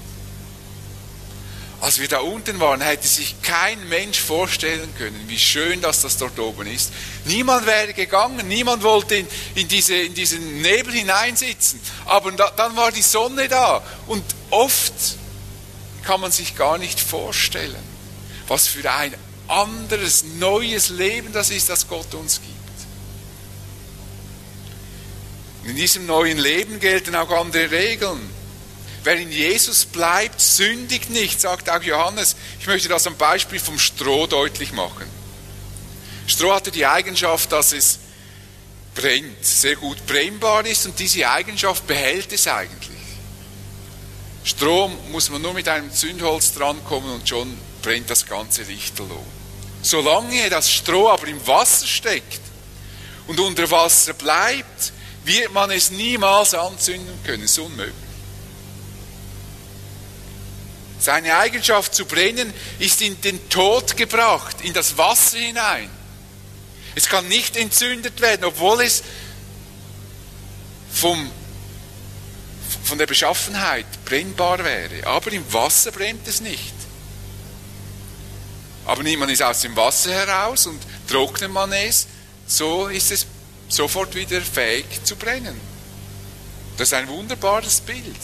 Als 1.81 1.99
wir 1.99 2.07
da 2.07 2.19
unten 2.19 2.59
waren, 2.59 2.81
hätte 2.81 3.07
sich 3.07 3.35
kein 3.43 3.87
Mensch 3.89 4.19
vorstellen 4.19 4.91
können, 4.97 5.25
wie 5.27 5.37
schön 5.37 5.81
dass 5.81 6.01
das 6.01 6.17
dort 6.17 6.39
oben 6.39 6.65
ist. 6.67 6.91
Niemand 7.25 7.65
wäre 7.67 7.93
gegangen, 7.93 8.47
niemand 8.47 8.81
wollte 8.81 9.15
in, 9.15 9.27
in, 9.55 9.67
diese, 9.67 9.95
in 9.95 10.13
diesen 10.13 10.61
Nebel 10.61 10.93
hineinsitzen. 10.93 11.79
Aber 12.05 12.31
da, 12.31 12.49
dann 12.55 12.75
war 12.75 12.91
die 12.91 13.01
Sonne 13.01 13.47
da. 13.47 13.83
Und 14.07 14.23
oft 14.49 14.93
kann 16.03 16.21
man 16.21 16.31
sich 16.31 16.55
gar 16.55 16.77
nicht 16.77 16.99
vorstellen, 16.99 17.83
was 18.47 18.67
für 18.67 18.89
ein 18.89 19.13
anderes, 19.47 20.23
neues 20.39 20.89
Leben 20.89 21.33
das 21.33 21.49
ist, 21.49 21.69
das 21.69 21.87
Gott 21.87 22.13
uns 22.15 22.41
gibt. 22.41 22.54
In 25.65 25.75
diesem 25.75 26.05
neuen 26.05 26.37
Leben 26.37 26.79
gelten 26.79 27.15
auch 27.15 27.31
andere 27.31 27.71
Regeln. 27.71 28.19
Wer 29.03 29.17
in 29.17 29.31
Jesus 29.31 29.85
bleibt, 29.85 30.39
sündigt 30.39 31.09
nicht, 31.09 31.41
sagt 31.41 31.69
auch 31.69 31.81
Johannes. 31.81 32.35
Ich 32.59 32.67
möchte 32.67 32.87
das 32.87 33.05
am 33.07 33.17
Beispiel 33.17 33.59
vom 33.59 33.77
Stroh 33.77 34.27
deutlich 34.27 34.71
machen. 34.71 35.05
Stroh 36.27 36.53
hatte 36.53 36.71
die 36.71 36.85
Eigenschaft, 36.85 37.51
dass 37.51 37.71
es 37.71 37.99
brennt, 38.95 39.45
sehr 39.45 39.75
gut 39.75 40.05
brennbar 40.07 40.65
ist 40.65 40.85
und 40.85 40.97
diese 40.97 41.29
Eigenschaft 41.29 41.85
behält 41.85 42.31
es 42.31 42.47
eigentlich. 42.47 42.95
Strom 44.43 44.95
muss 45.11 45.29
man 45.29 45.41
nur 45.41 45.53
mit 45.53 45.67
einem 45.67 45.91
Zündholz 45.91 46.53
drankommen 46.53 47.11
und 47.11 47.27
schon 47.27 47.55
brennt 47.81 48.09
das 48.09 48.25
ganze 48.25 48.63
Lichterloh. 48.63 49.25
Solange 49.81 50.49
das 50.49 50.71
Stroh 50.71 51.09
aber 51.09 51.27
im 51.27 51.45
Wasser 51.45 51.85
steckt 51.85 52.41
und 53.27 53.39
unter 53.39 53.69
Wasser 53.69 54.13
bleibt, 54.13 54.93
wird 55.25 55.51
man 55.53 55.71
es 55.71 55.91
niemals 55.91 56.53
anzünden 56.53 57.19
können. 57.23 57.43
Es 57.43 57.51
ist 57.51 57.59
unmöglich. 57.59 57.93
Seine 60.99 61.37
Eigenschaft 61.37 61.93
zu 61.93 62.05
brennen 62.05 62.53
ist 62.79 63.01
in 63.01 63.19
den 63.21 63.49
Tod 63.49 63.97
gebracht, 63.97 64.57
in 64.61 64.73
das 64.73 64.97
Wasser 64.97 65.37
hinein. 65.37 65.89
Es 66.95 67.09
kann 67.09 67.27
nicht 67.27 67.57
entzündet 67.57 68.21
werden, 68.21 68.45
obwohl 68.45 68.81
es 68.81 69.03
vom, 70.91 71.29
von 72.83 72.97
der 72.97 73.05
Beschaffenheit 73.05 73.85
brennbar 74.05 74.63
wäre. 74.63 75.05
Aber 75.05 75.31
im 75.31 75.53
Wasser 75.53 75.91
brennt 75.91 76.27
es 76.27 76.39
nicht. 76.39 76.73
Aber 78.85 79.03
man 79.03 79.29
es 79.29 79.41
aus 79.41 79.61
dem 79.61 79.75
Wasser 79.75 80.11
heraus 80.11 80.67
und 80.67 80.81
trocknet 81.09 81.51
man 81.51 81.71
es, 81.73 82.07
so 82.47 82.87
ist 82.87 83.11
es 83.11 83.25
sofort 83.67 84.15
wieder 84.15 84.41
fähig 84.41 85.03
zu 85.03 85.15
brennen. 85.15 85.59
Das 86.77 86.89
ist 86.89 86.93
ein 86.93 87.07
wunderbares 87.07 87.81
Bild. 87.81 88.15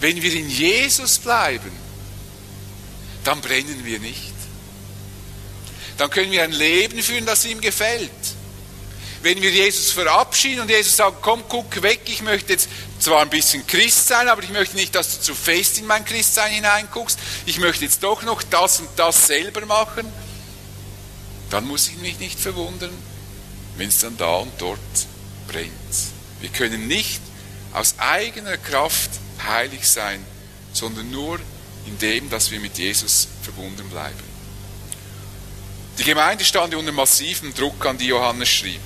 Wenn 0.00 0.20
wir 0.20 0.32
in 0.34 0.50
Jesus 0.50 1.18
bleiben, 1.18 1.70
dann 3.24 3.40
brennen 3.40 3.84
wir 3.84 3.98
nicht. 3.98 4.32
Dann 5.96 6.10
können 6.10 6.30
wir 6.30 6.42
ein 6.42 6.52
Leben 6.52 7.02
führen, 7.02 7.24
das 7.24 7.44
ihm 7.44 7.60
gefällt. 7.60 8.10
Wenn 9.22 9.40
wir 9.40 9.50
Jesus 9.50 9.92
verabschieden 9.92 10.60
und 10.60 10.70
Jesus 10.70 10.96
sagt, 10.96 11.22
komm, 11.22 11.42
guck 11.48 11.82
weg, 11.82 12.02
ich 12.06 12.22
möchte 12.22 12.52
jetzt 12.52 12.68
zwar 13.00 13.22
ein 13.22 13.30
bisschen 13.30 13.66
Christ 13.66 14.06
sein, 14.06 14.28
aber 14.28 14.42
ich 14.42 14.50
möchte 14.50 14.76
nicht, 14.76 14.94
dass 14.94 15.16
du 15.16 15.22
zu 15.22 15.34
fest 15.34 15.78
in 15.78 15.86
mein 15.86 16.04
Christsein 16.04 16.52
hineinguckst. 16.52 17.18
Ich 17.46 17.58
möchte 17.58 17.84
jetzt 17.84 18.02
doch 18.02 18.22
noch 18.22 18.42
das 18.42 18.80
und 18.80 18.88
das 18.96 19.26
selber 19.26 19.64
machen. 19.66 20.06
Dann 21.50 21.66
muss 21.66 21.88
ich 21.88 21.96
mich 21.96 22.18
nicht 22.18 22.38
verwundern, 22.38 22.90
wenn 23.76 23.88
es 23.88 23.98
dann 23.98 24.16
da 24.16 24.36
und 24.36 24.52
dort 24.58 24.78
brennt. 25.48 25.70
Wir 26.40 26.48
können 26.50 26.86
nicht 26.86 27.20
aus 27.72 27.94
eigener 27.98 28.56
Kraft 28.56 29.10
heilig 29.46 29.86
sein, 29.88 30.24
sondern 30.72 31.10
nur 31.10 31.38
in 31.86 31.98
dem, 31.98 32.30
dass 32.30 32.50
wir 32.50 32.60
mit 32.60 32.78
Jesus 32.78 33.28
verbunden 33.42 33.88
bleiben. 33.88 34.36
Die 35.98 36.04
Gemeinde 36.04 36.44
stand 36.44 36.74
unter 36.74 36.92
massivem 36.92 37.54
Druck 37.54 37.84
an 37.86 37.96
die 37.96 38.08
Johannes 38.08 38.48
schrieb. 38.48 38.80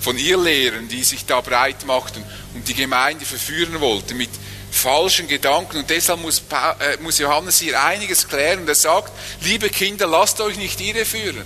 Von 0.00 0.18
ihr 0.18 0.38
Lehren, 0.38 0.88
die 0.88 1.02
sich 1.02 1.24
da 1.26 1.40
breit 1.40 1.86
machten 1.86 2.22
und 2.54 2.68
die 2.68 2.74
Gemeinde 2.74 3.24
verführen 3.24 3.80
wollten 3.80 4.16
mit 4.16 4.30
falschen 4.70 5.28
Gedanken. 5.28 5.78
Und 5.78 5.90
deshalb 5.90 6.20
muss, 6.20 6.42
äh, 6.50 7.22
Johannes 7.22 7.60
hier 7.60 7.82
einiges 7.82 8.28
klären. 8.28 8.66
Er 8.66 8.74
sagt, 8.74 9.12
liebe 9.42 9.68
Kinder, 9.68 10.06
lasst 10.06 10.40
euch 10.40 10.56
nicht 10.56 10.80
irreführen. 10.80 11.44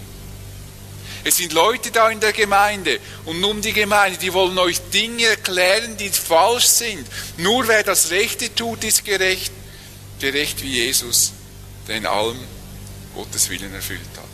Es 1.28 1.36
sind 1.36 1.52
Leute 1.52 1.90
da 1.90 2.08
in 2.08 2.20
der 2.20 2.32
Gemeinde 2.32 3.00
und 3.26 3.38
nun 3.42 3.60
die 3.60 3.74
Gemeinde, 3.74 4.16
die 4.16 4.32
wollen 4.32 4.56
euch 4.58 4.80
Dinge 4.94 5.26
erklären, 5.26 5.98
die 5.98 6.08
falsch 6.08 6.64
sind. 6.64 7.06
Nur 7.36 7.68
wer 7.68 7.82
das 7.82 8.08
Rechte 8.08 8.54
tut, 8.54 8.82
ist 8.82 9.04
gerecht, 9.04 9.52
gerecht 10.20 10.62
wie 10.62 10.72
Jesus, 10.72 11.34
der 11.86 11.96
in 11.96 12.06
allem 12.06 12.38
Gottes 13.14 13.50
Willen 13.50 13.74
erfüllt 13.74 14.00
hat. 14.16 14.24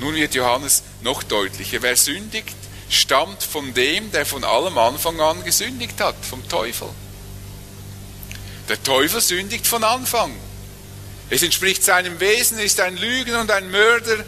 Nun 0.00 0.16
wird 0.16 0.34
Johannes 0.34 0.82
noch 1.00 1.22
deutlicher. 1.22 1.80
Wer 1.80 1.96
sündigt, 1.96 2.54
stammt 2.90 3.42
von 3.42 3.72
dem, 3.72 4.12
der 4.12 4.26
von 4.26 4.44
allem 4.44 4.76
Anfang 4.76 5.18
an 5.22 5.42
gesündigt 5.44 5.98
hat, 5.98 6.16
vom 6.28 6.46
Teufel. 6.46 6.90
Der 8.68 8.82
Teufel 8.82 9.22
sündigt 9.22 9.66
von 9.66 9.82
Anfang. 9.82 10.36
Es 11.30 11.42
entspricht 11.42 11.82
seinem 11.82 12.20
Wesen, 12.20 12.58
ist 12.58 12.80
ein 12.80 12.98
Lügner 12.98 13.40
und 13.40 13.50
ein 13.50 13.70
Mörder 13.70 14.26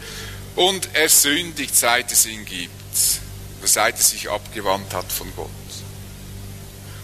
und 0.55 0.89
er 0.93 1.09
sündigt, 1.09 1.75
seit 1.75 2.11
es 2.11 2.25
ihn 2.25 2.45
gibt, 2.45 2.71
seit 3.63 3.97
er 3.97 4.03
sich 4.03 4.29
abgewandt 4.29 4.93
hat 4.93 5.11
von 5.11 5.31
Gott. 5.35 5.49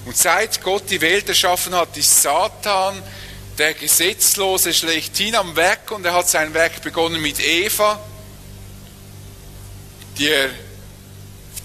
Und 0.05 0.15
seit 0.15 0.61
Gott 0.63 0.89
die 0.89 1.01
Welt 1.01 1.27
erschaffen 1.27 1.75
hat, 1.75 1.95
ist 1.97 2.21
Satan 2.21 3.01
der 3.57 3.73
Gesetzlose 3.73 4.73
schlechthin 4.73 5.35
am 5.35 5.55
Werk 5.55 5.91
und 5.91 6.05
er 6.05 6.13
hat 6.13 6.29
sein 6.29 6.53
Werk 6.53 6.81
begonnen 6.81 7.21
mit 7.21 7.39
Eva, 7.39 7.99
die 10.17 10.27
er 10.27 10.49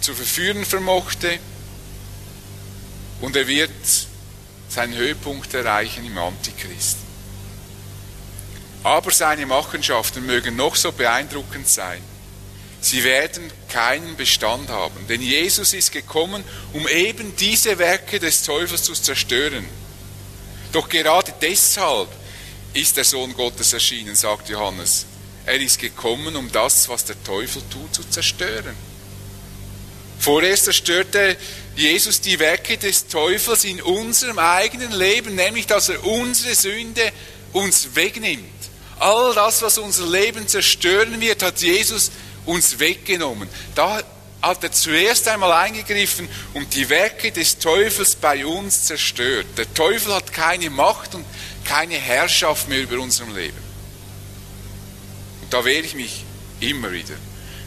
zu 0.00 0.14
verführen 0.14 0.64
vermochte 0.64 1.38
und 3.20 3.36
er 3.36 3.46
wird 3.46 3.70
seinen 4.68 4.94
Höhepunkt 4.94 5.52
erreichen 5.54 6.04
im 6.04 6.18
Antichristen. 6.18 7.01
Aber 8.82 9.10
seine 9.10 9.46
Machenschaften 9.46 10.26
mögen 10.26 10.56
noch 10.56 10.76
so 10.76 10.92
beeindruckend 10.92 11.68
sein. 11.68 12.02
Sie 12.80 13.04
werden 13.04 13.48
keinen 13.68 14.16
Bestand 14.16 14.68
haben, 14.68 15.06
denn 15.08 15.22
Jesus 15.22 15.72
ist 15.72 15.92
gekommen, 15.92 16.42
um 16.72 16.88
eben 16.88 17.36
diese 17.36 17.78
Werke 17.78 18.18
des 18.18 18.42
Teufels 18.42 18.82
zu 18.82 18.92
zerstören. 18.92 19.64
Doch 20.72 20.88
gerade 20.88 21.32
deshalb 21.40 22.08
ist 22.74 22.96
der 22.96 23.04
Sohn 23.04 23.34
Gottes 23.34 23.72
erschienen, 23.72 24.16
sagt 24.16 24.48
Johannes. 24.48 25.06
Er 25.46 25.60
ist 25.60 25.78
gekommen, 25.78 26.34
um 26.34 26.50
das, 26.50 26.88
was 26.88 27.04
der 27.04 27.22
Teufel 27.22 27.62
tut, 27.70 27.94
zu 27.94 28.02
zerstören. 28.08 28.74
Vorerst 30.18 30.64
zerstörte 30.64 31.36
Jesus 31.76 32.20
die 32.20 32.38
Werke 32.38 32.78
des 32.78 33.06
Teufels 33.06 33.64
in 33.64 33.82
unserem 33.82 34.38
eigenen 34.38 34.92
Leben, 34.92 35.34
nämlich 35.34 35.66
dass 35.66 35.88
er 35.88 36.04
unsere 36.04 36.54
Sünde 36.54 37.12
uns 37.52 37.94
wegnimmt. 37.94 38.61
All 39.02 39.34
das, 39.34 39.60
was 39.62 39.78
unser 39.78 40.06
Leben 40.06 40.46
zerstören 40.46 41.20
wird, 41.20 41.42
hat 41.42 41.60
Jesus 41.60 42.12
uns 42.46 42.78
weggenommen. 42.78 43.48
Da 43.74 44.00
hat 44.40 44.62
er 44.62 44.70
zuerst 44.70 45.26
einmal 45.26 45.50
eingegriffen 45.50 46.28
und 46.54 46.72
die 46.76 46.88
Werke 46.88 47.32
des 47.32 47.58
Teufels 47.58 48.14
bei 48.14 48.46
uns 48.46 48.84
zerstört. 48.84 49.46
Der 49.56 49.74
Teufel 49.74 50.14
hat 50.14 50.32
keine 50.32 50.70
Macht 50.70 51.16
und 51.16 51.24
keine 51.64 51.96
Herrschaft 51.96 52.68
mehr 52.68 52.80
über 52.80 53.00
unserem 53.00 53.34
Leben. 53.34 53.58
Und 55.42 55.52
da 55.52 55.64
wehre 55.64 55.84
ich 55.84 55.96
mich 55.96 56.24
immer 56.60 56.92
wieder. 56.92 57.14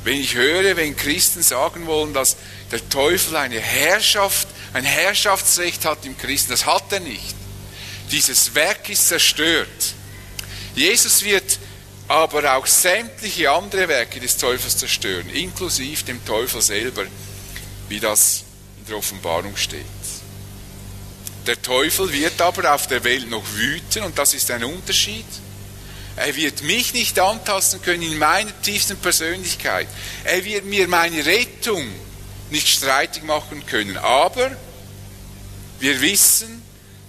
Wenn 0.05 0.21
ich 0.21 0.35
höre, 0.35 0.77
wenn 0.77 0.95
Christen 0.95 1.43
sagen 1.43 1.85
wollen, 1.85 2.13
dass 2.13 2.37
der 2.71 2.87
Teufel 2.87 3.35
eine 3.35 3.59
Herrschaft, 3.59 4.47
ein 4.71 4.85
Herrschaftsrecht 4.85 5.83
hat 5.83 6.05
im 6.05 6.17
Christen, 6.17 6.51
das 6.51 6.65
hat 6.65 6.93
er 6.93 7.01
nicht. 7.01 7.35
Dieses 8.11 8.55
Werk 8.55 8.87
ist 8.87 9.09
zerstört. 9.09 9.95
Jesus 10.75 11.23
wird 11.23 11.57
aber 12.07 12.55
auch 12.55 12.67
sämtliche 12.67 13.49
andere 13.49 13.87
Werke 13.87 14.19
des 14.19 14.37
Teufels 14.37 14.77
zerstören, 14.77 15.29
inklusive 15.29 16.03
dem 16.03 16.23
Teufel 16.23 16.61
selber, 16.61 17.05
wie 17.89 17.99
das 17.99 18.43
in 18.79 18.85
der 18.87 18.97
Offenbarung 18.97 19.55
steht. 19.57 19.85
Der 21.47 21.61
Teufel 21.61 22.11
wird 22.11 22.41
aber 22.41 22.73
auf 22.73 22.87
der 22.87 23.03
Welt 23.03 23.29
noch 23.29 23.43
wüten 23.53 24.03
und 24.03 24.17
das 24.17 24.33
ist 24.33 24.51
ein 24.51 24.63
Unterschied. 24.63 25.25
Er 26.15 26.35
wird 26.35 26.63
mich 26.63 26.93
nicht 26.93 27.19
antasten 27.19 27.81
können 27.81 28.03
in 28.03 28.17
meiner 28.17 28.61
tiefsten 28.61 28.97
Persönlichkeit. 28.97 29.87
Er 30.23 30.43
wird 30.45 30.65
mir 30.65 30.87
meine 30.87 31.25
Rettung 31.25 31.85
nicht 32.49 32.67
streitig 32.67 33.23
machen 33.23 33.65
können. 33.65 33.97
Aber 33.97 34.51
wir 35.79 36.01
wissen, 36.01 36.61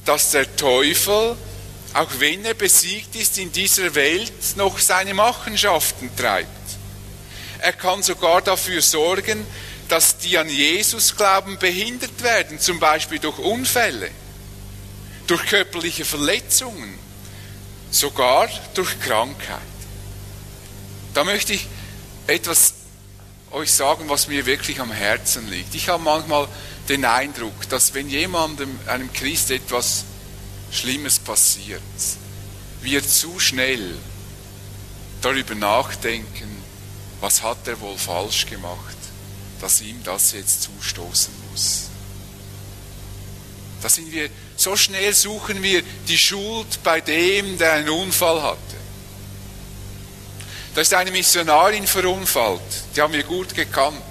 dass 0.05 0.33
der 0.33 0.57
Teufel 0.57 1.37
auch 1.97 2.11
wenn 2.19 2.45
er 2.45 2.53
besiegt 2.53 3.17
ist, 3.17 3.39
in 3.39 3.53
dieser 3.53 3.95
Welt 3.95 4.57
noch 4.57 4.79
seine 4.79 5.15
Machenschaften 5.15 6.15
treibt. 6.15 6.47
Er 7.61 7.73
kann 7.73 8.03
sogar 8.03 8.43
dafür 8.43 8.83
sorgen, 8.83 9.47
dass 9.89 10.19
die 10.19 10.37
an 10.37 10.49
Jesus 10.49 11.17
glauben 11.17 11.59
behindert 11.59 12.23
werden, 12.23 12.61
zum 12.61 12.79
Beispiel 12.81 13.19
durch 13.19 13.39
Unfälle, 13.39 14.11
durch 15.27 15.47
körperliche 15.47 16.05
Verletzungen, 16.05 16.99
sogar 17.91 18.49
durch 18.75 19.01
Krankheit. 19.01 19.61
Da 21.15 21.25
möchte 21.25 21.55
ich 21.55 21.67
etwas 22.27 22.75
euch 23.53 23.73
sagen, 23.73 24.11
was 24.11 24.29
mir 24.29 24.45
wirklich 24.45 24.81
am 24.81 24.93
Herzen 24.93 25.49
liegt. 25.49 25.75
Ich 25.75 25.89
habe 25.89 26.03
manchmal 26.03 26.47
den 26.91 27.07
Eindruck, 27.07 27.69
dass 27.71 27.95
wenn 27.95 28.11
jemandem, 28.11 28.79
einem 28.87 29.11
Christ 29.15 29.51
etwas 29.51 30.05
Schlimmes 30.77 31.19
passiert, 31.19 31.83
wir 32.83 33.07
zu 33.07 33.41
schnell 33.41 33.97
darüber 35.23 35.55
nachdenken, 35.55 36.63
was 37.21 37.43
hat 37.43 37.67
er 37.67 37.81
wohl 37.81 37.97
falsch 37.97 38.47
gemacht, 38.47 38.97
dass 39.61 39.81
ihm 39.81 40.03
das 40.05 40.33
jetzt 40.33 40.63
zustoßen 40.63 41.33
muss. 41.51 41.85
Da 43.83 43.89
sind 43.89 44.13
wir 44.13 44.29
So 44.57 44.75
schnell 44.75 45.13
suchen 45.13 45.63
wir 45.63 45.83
die 46.09 46.17
Schuld 46.17 46.83
bei 46.83 47.01
dem, 47.01 47.59
der 47.59 47.75
einen 47.75 47.91
Unfall 47.91 48.43
hatte. 48.43 48.77
Da 50.75 50.81
ist 50.81 50.95
eine 50.95 51.11
Missionarin 51.11 51.87
verunfallt, 51.87 52.61
die 52.95 53.01
haben 53.01 53.13
wir 53.13 53.23
gut 53.23 53.55
gekannt. 53.55 54.03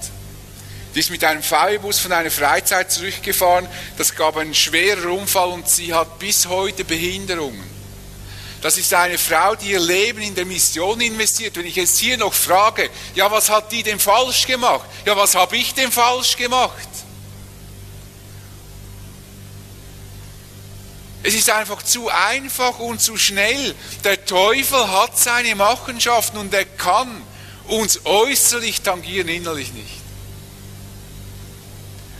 Die 0.96 1.00
ist 1.00 1.10
mit 1.10 1.22
einem 1.24 1.42
VW-Bus 1.42 1.98
von 1.98 2.12
einer 2.12 2.30
Freizeit 2.30 2.90
zurückgefahren, 2.90 3.68
das 3.98 4.14
gab 4.14 4.38
einen 4.38 4.54
schweren 4.54 5.10
Unfall 5.10 5.50
und 5.50 5.68
sie 5.68 5.92
hat 5.92 6.18
bis 6.18 6.46
heute 6.46 6.86
Behinderungen. 6.86 7.62
Das 8.62 8.78
ist 8.78 8.94
eine 8.94 9.18
Frau, 9.18 9.54
die 9.56 9.72
ihr 9.72 9.78
Leben 9.78 10.22
in 10.22 10.34
der 10.34 10.46
Mission 10.46 10.98
investiert. 11.02 11.54
Wenn 11.54 11.66
ich 11.66 11.76
jetzt 11.76 11.98
hier 11.98 12.16
noch 12.16 12.32
frage, 12.32 12.88
ja, 13.14 13.30
was 13.30 13.50
hat 13.50 13.70
die 13.72 13.82
denn 13.82 14.00
falsch 14.00 14.46
gemacht? 14.46 14.88
Ja, 15.04 15.14
was 15.18 15.34
habe 15.34 15.58
ich 15.58 15.74
denn 15.74 15.92
falsch 15.92 16.34
gemacht? 16.34 16.88
Es 21.22 21.34
ist 21.34 21.50
einfach 21.50 21.82
zu 21.82 22.08
einfach 22.08 22.78
und 22.78 23.02
zu 23.02 23.18
schnell. 23.18 23.74
Der 24.02 24.24
Teufel 24.24 24.90
hat 24.90 25.18
seine 25.18 25.54
Machenschaften 25.56 26.38
und 26.38 26.54
er 26.54 26.64
kann 26.64 27.22
uns 27.66 28.00
äußerlich 28.06 28.80
tangieren, 28.80 29.28
innerlich 29.28 29.74
nicht. 29.74 30.05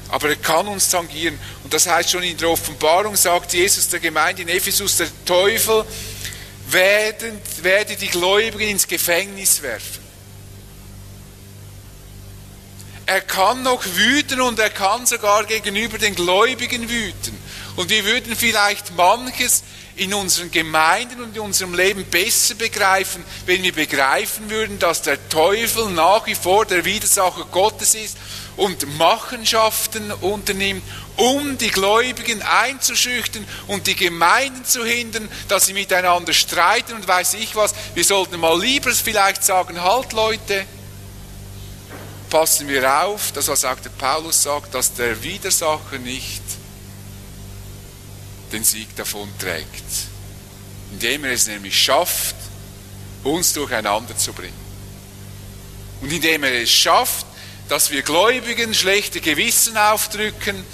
Aber 0.09 0.29
er 0.29 0.37
kann 0.37 0.69
uns 0.69 0.88
tangieren. 0.88 1.38
Und 1.64 1.73
das 1.73 1.87
heißt 1.87 2.11
schon 2.11 2.23
in 2.23 2.37
der 2.37 2.51
Offenbarung, 2.51 3.16
sagt 3.16 3.53
Jesus 3.53 3.88
der 3.88 4.01
Gemeinde 4.01 4.42
in 4.42 4.49
Ephesus, 4.49 4.97
der 4.97 5.09
Teufel 5.25 5.85
werden, 6.69 7.40
werde 7.62 7.97
die 7.97 8.09
Gläubigen 8.09 8.71
ins 8.71 8.87
Gefängnis 8.87 9.62
werfen. 9.62 10.07
Er 13.07 13.21
kann 13.21 13.62
noch 13.62 13.85
wüten 13.85 14.40
und 14.40 14.59
er 14.59 14.71
kann 14.71 15.07
sogar 15.07 15.45
gegenüber 15.45 15.97
den 15.97 16.14
Gläubigen 16.16 16.88
wüten. 16.88 17.38
Und 17.77 17.88
wir 17.88 18.05
würden 18.05 18.35
vielleicht 18.35 18.97
manches 18.97 19.62
in 19.95 20.12
unseren 20.12 20.51
Gemeinden 20.51 21.23
und 21.23 21.37
in 21.37 21.42
unserem 21.42 21.75
Leben 21.75 22.05
besser 22.05 22.55
begreifen, 22.55 23.25
wenn 23.47 23.62
wir 23.62 23.73
begreifen 23.73 24.51
würden, 24.51 24.79
dass 24.79 25.03
der 25.03 25.29
Teufel 25.29 25.90
nach 25.90 26.27
wie 26.27 26.35
vor 26.35 26.66
der 26.66 26.85
Widersacher 26.85 27.47
Gottes 27.51 27.95
ist 27.95 28.16
und 28.57 28.99
Machenschaften 28.99 30.11
unternimmt, 30.12 30.83
um 31.16 31.59
die 31.59 31.71
Gläubigen 31.71 32.42
einzuschüchtern 32.42 33.47
und 33.66 33.87
die 33.87 33.97
Gemeinden 33.97 34.64
zu 34.64 34.85
hindern, 34.85 35.29
dass 35.49 35.66
sie 35.66 35.73
miteinander 35.73 36.33
streiten 36.33 36.95
und 36.95 37.07
weiß 37.07 37.35
ich 37.35 37.55
was. 37.57 37.75
Wir 37.95 38.05
sollten 38.05 38.40
mal 38.40 38.59
lieber 38.59 38.90
vielleicht 38.92 39.45
sagen, 39.45 39.83
halt 39.83 40.12
Leute, 40.12 40.64
passen 42.31 42.69
wir 42.69 43.05
auf, 43.05 43.33
das 43.33 43.49
was 43.49 43.64
auch 43.64 43.79
der 43.81 43.90
Paulus 43.90 44.42
sagt, 44.42 44.75
dass 44.75 44.95
der 44.95 45.23
Widersacher 45.23 45.99
nicht 45.99 46.42
den 48.53 48.64
Sieg 48.64 48.95
davon 48.97 49.29
trägt, 49.38 49.85
indem 50.92 51.25
er 51.25 51.33
es 51.33 51.47
nämlich 51.47 51.81
schafft, 51.81 52.37
uns 53.25 53.53
durcheinander 53.53 54.16
zu 54.16 54.33
bringen. 54.33 54.66
Und 56.01 56.12
indem 56.12 56.45
er 56.45 56.62
es 56.62 56.71
schafft, 56.71 57.26
dass 57.69 57.91
wir 57.91 58.03
Gläubigen 58.03 58.75
schlechte 58.75 59.21
Gewissen 59.21 59.77
aufdrücken, 59.77 60.65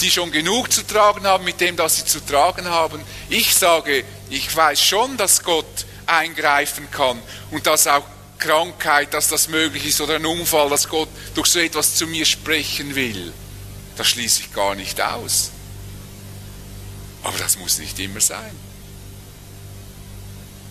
die 0.00 0.10
schon 0.10 0.32
genug 0.32 0.72
zu 0.72 0.86
tragen 0.86 1.26
haben 1.26 1.44
mit 1.44 1.60
dem, 1.60 1.76
was 1.76 1.96
sie 1.96 2.04
zu 2.04 2.20
tragen 2.20 2.66
haben. 2.66 3.00
Ich 3.28 3.54
sage, 3.54 4.04
ich 4.28 4.54
weiß 4.54 4.82
schon, 4.82 5.16
dass 5.16 5.42
Gott 5.42 5.86
eingreifen 6.06 6.90
kann 6.90 7.20
und 7.50 7.66
dass 7.66 7.86
auch 7.86 8.04
Krankheit, 8.38 9.12
dass 9.12 9.28
das 9.28 9.48
möglich 9.48 9.86
ist 9.86 10.00
oder 10.00 10.16
ein 10.16 10.26
Unfall, 10.26 10.70
dass 10.70 10.88
Gott 10.88 11.08
durch 11.34 11.48
so 11.48 11.58
etwas 11.58 11.94
zu 11.94 12.06
mir 12.06 12.24
sprechen 12.24 12.94
will. 12.94 13.32
Das 13.96 14.08
schließe 14.08 14.40
ich 14.40 14.52
gar 14.52 14.74
nicht 14.74 15.00
aus. 15.00 15.50
Aber 17.22 17.36
das 17.36 17.58
muss 17.58 17.78
nicht 17.78 17.98
immer 17.98 18.20
sein. 18.20 18.50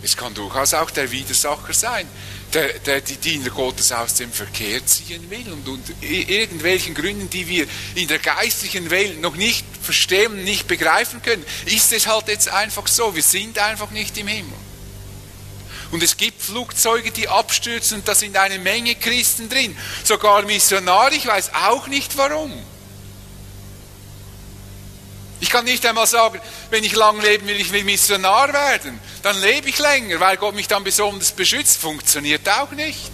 Es 0.02 0.18
kann 0.18 0.34
durchaus 0.34 0.74
auch 0.74 0.90
der 0.90 1.12
Widersacher 1.12 1.74
sein, 1.74 2.08
der, 2.54 2.80
der, 2.80 3.02
die 3.02 3.18
Diener 3.18 3.50
Gottes 3.50 3.92
aus 3.92 4.16
dem 4.16 4.32
Verkehr 4.32 4.86
ziehen 4.86 5.30
will 5.30 5.52
und 5.52 5.68
unter 5.68 5.94
irgendwelchen 6.02 6.96
Gründen, 6.96 7.30
die 7.30 7.48
wir 7.48 7.68
in 7.96 8.08
der 8.08 8.20
geistlichen 8.20 8.90
Welt 8.90 9.22
noch 9.22 9.36
nicht 9.36 9.66
verstehen, 9.82 10.44
nicht 10.44 10.68
begreifen 10.68 11.22
können, 11.22 11.46
ist 11.66 11.94
es 11.94 12.08
halt 12.08 12.28
jetzt 12.28 12.50
einfach 12.50 12.88
so. 12.88 13.16
Wir 13.16 13.24
sind 13.24 13.60
einfach 13.60 13.92
nicht 13.92 14.18
im 14.18 14.28
Himmel. 14.28 14.58
Und 15.92 16.04
es 16.04 16.18
gibt 16.18 16.42
Flugzeuge, 16.42 17.12
die 17.12 17.28
abstürzen 17.28 18.00
und 18.00 18.08
da 18.08 18.14
sind 18.14 18.38
eine 18.38 18.60
Menge 18.60 18.96
Christen 18.96 19.50
drin. 19.50 19.76
Sogar 20.04 20.44
Missionare, 20.44 21.16
ich 21.16 21.26
weiß 21.26 21.52
auch 21.54 21.88
nicht 21.88 22.16
warum. 22.18 22.54
Ich 25.42 25.50
kann 25.50 25.66
nicht 25.66 25.86
einmal 25.86 26.08
sagen, 26.08 26.42
wenn 26.70 26.84
ich 26.84 26.96
lang 26.96 27.22
leben 27.22 27.48
will, 27.48 27.60
ich 27.60 27.72
will 27.72 27.84
Missionar 27.84 28.52
werden, 28.52 29.00
dann 29.24 29.40
lebe 29.40 29.70
ich 29.70 29.80
länger, 29.80 30.20
weil 30.20 30.38
Gott 30.38 30.56
mich 30.56 30.68
dann 30.68 30.84
besonders 30.84 31.32
beschützt. 31.32 31.78
Funktioniert 31.78 32.48
auch 32.50 32.72
nicht. 32.72 33.12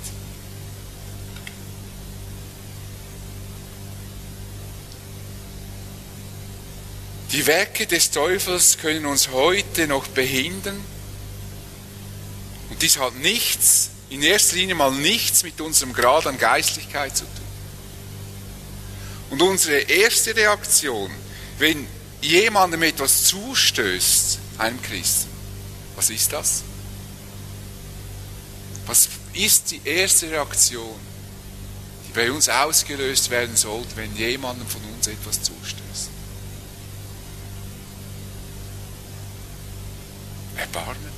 Die 7.32 7.46
Werke 7.48 7.86
des 7.86 8.12
Teufels 8.12 8.78
können 8.78 9.06
uns 9.06 9.30
heute 9.30 9.88
noch 9.88 10.08
behindern. 10.08 10.82
Und 12.70 12.82
dies 12.82 12.98
hat 12.98 13.16
nichts, 13.16 13.90
in 14.10 14.24
erster 14.24 14.56
Linie 14.56 14.76
mal 14.76 14.92
nichts 14.92 15.44
mit 15.44 15.60
unserem 15.60 15.94
Grad 15.94 16.28
an 16.28 16.38
Geistlichkeit 16.38 17.16
zu 17.16 17.26
tun. 17.26 17.46
Und 19.32 19.42
unsere 19.42 19.80
erste 19.80 20.36
Reaktion, 20.36 21.12
wenn 21.58 21.86
jemandem 22.22 22.84
etwas 22.84 23.26
zustößt, 23.26 24.40
einem 24.58 24.82
Christen, 24.82 25.30
was 25.96 26.10
ist 26.10 26.32
das? 26.34 26.64
Was 28.86 29.10
ist 29.34 29.72
die 29.72 29.82
erste 29.84 30.30
Reaktion, 30.30 31.00
die 32.08 32.14
bei 32.14 32.32
uns 32.32 32.48
ausgelöst 32.50 33.30
werden 33.30 33.56
sollte, 33.56 33.96
wenn 33.96 34.16
jemandem 34.16 34.68
von 34.68 34.82
uns 34.96 35.08
etwas 35.08 35.42
zustößt? 35.42 36.10
Erbarmen. 40.58 41.16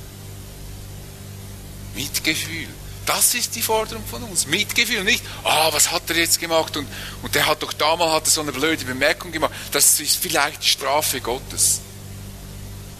Mitgefühl. 1.94 2.68
Das 3.08 3.32
ist 3.32 3.54
die 3.54 3.62
Forderung 3.62 4.04
von 4.04 4.22
uns. 4.24 4.46
Mitgefühl, 4.46 5.02
nicht, 5.02 5.24
ah, 5.42 5.72
was 5.72 5.90
hat 5.90 6.10
er 6.10 6.16
jetzt 6.16 6.38
gemacht 6.38 6.76
und, 6.76 6.86
und 7.22 7.34
der 7.34 7.46
hat 7.46 7.62
doch 7.62 7.72
damals 7.72 8.12
hat 8.12 8.24
er 8.26 8.30
so 8.30 8.42
eine 8.42 8.52
blöde 8.52 8.84
Bemerkung 8.84 9.32
gemacht. 9.32 9.54
Das 9.72 9.98
ist 9.98 10.16
vielleicht 10.16 10.62
Strafe 10.62 11.22
Gottes. 11.22 11.80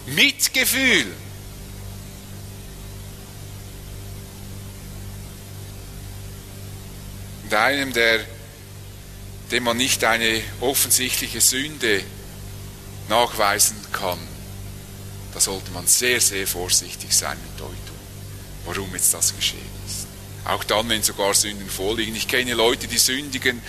Mitgefühl. 0.07 1.13
Und 7.43 7.53
einem, 7.53 7.93
der, 7.93 8.25
dem 9.51 9.61
man 9.61 9.77
nicht 9.77 10.03
eine 10.03 10.41
offensichtliche 10.59 11.39
Sünde 11.39 12.01
nachweisen 13.09 13.77
kann, 13.91 14.17
da 15.35 15.39
sollte 15.39 15.69
man 15.69 15.85
sehr, 15.85 16.19
sehr 16.19 16.47
vorsichtig 16.47 17.15
sein 17.15 17.37
mit 17.43 17.59
Deutung, 17.59 17.75
warum 18.65 18.91
jetzt 18.95 19.13
das 19.13 19.35
geschehen 19.35 19.78
auch 20.45 20.63
dann, 20.63 20.89
wenn 20.89 21.03
sogar 21.03 21.33
Sünden 21.33 21.69
vorliegen. 21.69 22.15
Ich 22.15 22.27
kenne 22.27 22.53
Leute, 22.53 22.87
die 22.87 22.97
sündigen 22.97 23.61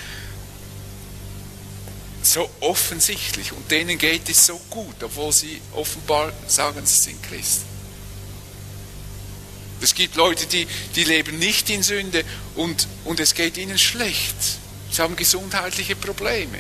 so 2.23 2.49
offensichtlich 2.61 3.53
und 3.53 3.71
denen 3.71 3.97
geht 3.99 4.29
es 4.29 4.47
so 4.47 4.61
gut, 4.71 5.03
obwohl 5.03 5.33
sie 5.33 5.61
offenbar 5.73 6.33
sagen, 6.47 6.85
sie 6.85 7.01
sind 7.01 7.23
Christen. 7.23 7.65
Es 9.81 9.95
gibt 9.95 10.17
Leute, 10.17 10.47
die, 10.47 10.67
die 10.95 11.05
leben 11.05 11.39
nicht 11.39 11.71
in 11.71 11.83
Sünde 11.83 12.25
und, 12.55 12.87
und 13.05 13.19
es 13.19 13.35
geht 13.35 13.57
ihnen 13.57 13.79
schlecht. 13.79 14.35
Sie 14.91 15.01
haben 15.01 15.17
gesundheitliche 15.17 15.97
Probleme. 15.97 16.59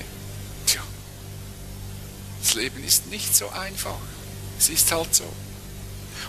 Tja, 0.66 0.82
das 2.42 2.54
Leben 2.54 2.82
ist 2.82 3.08
nicht 3.08 3.36
so 3.36 3.50
einfach. 3.50 3.98
Es 4.58 4.70
ist 4.70 4.90
halt 4.92 5.14
so. 5.14 5.30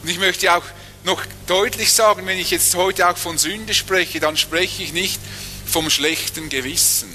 Und 0.02 0.10
ich 0.10 0.20
möchte 0.20 0.54
auch 0.54 0.64
noch 1.04 1.24
deutlich 1.48 1.92
sagen, 1.92 2.26
wenn 2.28 2.38
ich 2.38 2.52
jetzt 2.52 2.76
heute 2.76 3.10
auch 3.10 3.18
von 3.18 3.38
Sünde 3.38 3.74
spreche, 3.74 4.20
dann 4.20 4.38
spreche 4.38 4.84
ich 4.84 4.94
nicht 4.94 5.20
vom 5.66 5.90
schlechten 5.90 6.50
Gewissen, 6.50 7.10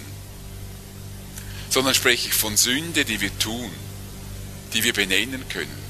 sondern 1.70 1.94
spreche 1.94 2.28
ich 2.28 2.34
von 2.34 2.56
Sünde, 2.56 3.04
die 3.04 3.20
wir 3.20 3.36
tun, 3.38 3.70
die 4.72 4.82
wir 4.84 4.92
benennen 4.92 5.48
können 5.48 5.85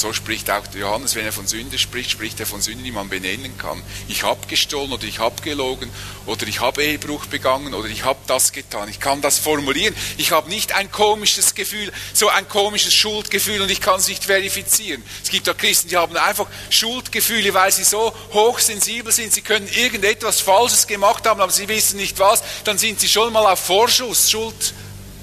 so 0.00 0.12
spricht 0.14 0.50
auch 0.50 0.62
Johannes, 0.74 1.14
wenn 1.14 1.26
er 1.26 1.32
von 1.32 1.46
Sünde 1.46 1.78
spricht, 1.78 2.10
spricht 2.10 2.40
er 2.40 2.46
von 2.46 2.62
Sünden, 2.62 2.84
die 2.84 2.90
man 2.90 3.08
benennen 3.08 3.56
kann. 3.58 3.82
Ich 4.08 4.22
habe 4.22 4.46
gestohlen 4.46 4.92
oder 4.92 5.04
ich 5.04 5.18
habe 5.18 5.40
gelogen 5.42 5.90
oder 6.26 6.46
ich 6.46 6.60
habe 6.60 6.82
Ehebruch 6.82 7.26
begangen 7.26 7.74
oder 7.74 7.88
ich 7.88 8.04
habe 8.04 8.18
das 8.26 8.52
getan. 8.52 8.88
Ich 8.88 8.98
kann 8.98 9.20
das 9.20 9.38
formulieren. 9.38 9.94
Ich 10.16 10.32
habe 10.32 10.48
nicht 10.48 10.72
ein 10.72 10.90
komisches 10.90 11.54
Gefühl, 11.54 11.92
so 12.14 12.28
ein 12.28 12.48
komisches 12.48 12.94
Schuldgefühl 12.94 13.60
und 13.60 13.70
ich 13.70 13.80
kann 13.80 14.00
es 14.00 14.08
nicht 14.08 14.24
verifizieren. 14.24 15.02
Es 15.22 15.28
gibt 15.28 15.48
auch 15.48 15.56
Christen, 15.56 15.88
die 15.88 15.98
haben 15.98 16.16
einfach 16.16 16.46
Schuldgefühle, 16.70 17.52
weil 17.52 17.70
sie 17.70 17.84
so 17.84 18.14
hochsensibel 18.32 19.12
sind. 19.12 19.34
Sie 19.34 19.42
können 19.42 19.68
irgendetwas 19.68 20.40
Falsches 20.40 20.86
gemacht 20.86 21.26
haben, 21.26 21.40
aber 21.40 21.52
sie 21.52 21.68
wissen 21.68 21.98
nicht 21.98 22.18
was. 22.18 22.42
Dann 22.64 22.78
sind 22.78 23.00
sie 23.00 23.08
schon 23.08 23.32
mal 23.32 23.52
auf 23.52 23.60
Vorschuss 23.60 24.30
schuld, 24.30 24.72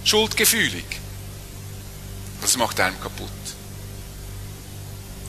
schuldgefühlig. 0.04 0.86
Das 2.42 2.56
macht 2.58 2.80
einem 2.80 3.02
kaputt. 3.02 3.37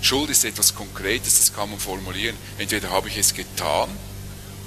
Schuld 0.08 0.30
ist 0.30 0.46
etwas 0.46 0.74
Konkretes, 0.74 1.38
das 1.38 1.54
kann 1.54 1.68
man 1.68 1.78
formulieren. 1.78 2.34
Entweder 2.56 2.88
habe 2.88 3.08
ich 3.08 3.18
es 3.18 3.34
getan 3.34 3.90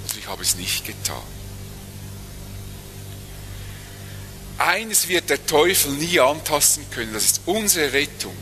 oder 0.04 0.16
ich 0.16 0.28
habe 0.28 0.40
es 0.40 0.54
nicht 0.54 0.84
getan. 0.84 1.16
Eines 4.58 5.08
wird 5.08 5.30
der 5.30 5.44
Teufel 5.44 5.90
nie 5.94 6.20
antasten 6.20 6.88
können, 6.90 7.12
das 7.12 7.24
ist 7.24 7.40
unsere 7.46 7.92
Rettung. 7.92 8.36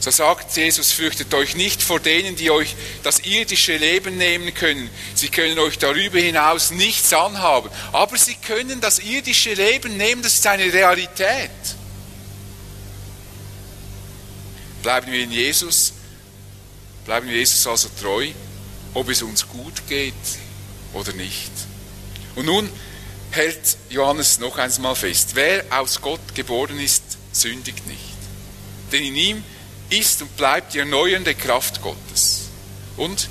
So 0.00 0.10
sagt 0.10 0.56
Jesus, 0.56 0.90
fürchtet 0.90 1.32
euch 1.34 1.54
nicht 1.54 1.80
vor 1.80 2.00
denen, 2.00 2.34
die 2.34 2.50
euch 2.50 2.74
das 3.04 3.20
irdische 3.20 3.76
Leben 3.76 4.16
nehmen 4.16 4.52
können. 4.54 4.90
Sie 5.14 5.28
können 5.28 5.60
euch 5.60 5.78
darüber 5.78 6.18
hinaus 6.18 6.72
nichts 6.72 7.12
anhaben. 7.12 7.70
Aber 7.92 8.18
sie 8.18 8.34
können 8.34 8.80
das 8.80 8.98
irdische 8.98 9.54
Leben 9.54 9.96
nehmen, 9.96 10.22
das 10.22 10.34
ist 10.34 10.46
eine 10.48 10.72
Realität. 10.72 11.50
Bleiben 14.82 15.12
wir 15.12 15.22
in 15.22 15.30
Jesus, 15.30 15.92
bleiben 17.08 17.26
wir 17.26 17.38
Jesus 17.38 17.66
also 17.66 17.88
treu, 17.98 18.28
ob 18.92 19.08
es 19.08 19.22
uns 19.22 19.48
gut 19.48 19.88
geht 19.88 20.12
oder 20.92 21.14
nicht. 21.14 21.50
Und 22.34 22.44
nun 22.44 22.68
hält 23.30 23.78
Johannes 23.88 24.38
noch 24.40 24.58
einmal 24.58 24.94
fest, 24.94 25.30
wer 25.32 25.64
aus 25.70 26.02
Gott 26.02 26.34
geboren 26.34 26.78
ist, 26.78 27.02
sündigt 27.32 27.86
nicht. 27.86 28.18
Denn 28.92 29.02
in 29.02 29.16
ihm 29.16 29.44
ist 29.88 30.20
und 30.20 30.36
bleibt 30.36 30.74
die 30.74 30.80
erneuernde 30.80 31.34
Kraft 31.34 31.80
Gottes. 31.80 32.50
Und 32.98 33.30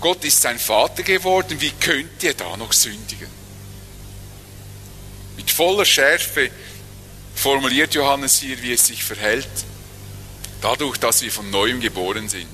Gott 0.00 0.24
ist 0.24 0.42
sein 0.42 0.58
Vater 0.58 1.04
geworden, 1.04 1.60
wie 1.60 1.70
könnt 1.70 2.24
ihr 2.24 2.34
da 2.34 2.56
noch 2.56 2.72
sündigen? 2.72 3.28
Mit 5.36 5.48
voller 5.48 5.84
Schärfe 5.84 6.50
formuliert 7.36 7.94
Johannes 7.94 8.40
hier, 8.40 8.60
wie 8.62 8.72
es 8.72 8.88
sich 8.88 9.04
verhält, 9.04 9.46
dadurch, 10.60 10.98
dass 10.98 11.22
wir 11.22 11.32
von 11.32 11.50
neuem 11.50 11.80
geboren 11.80 12.28
sind. 12.28 12.48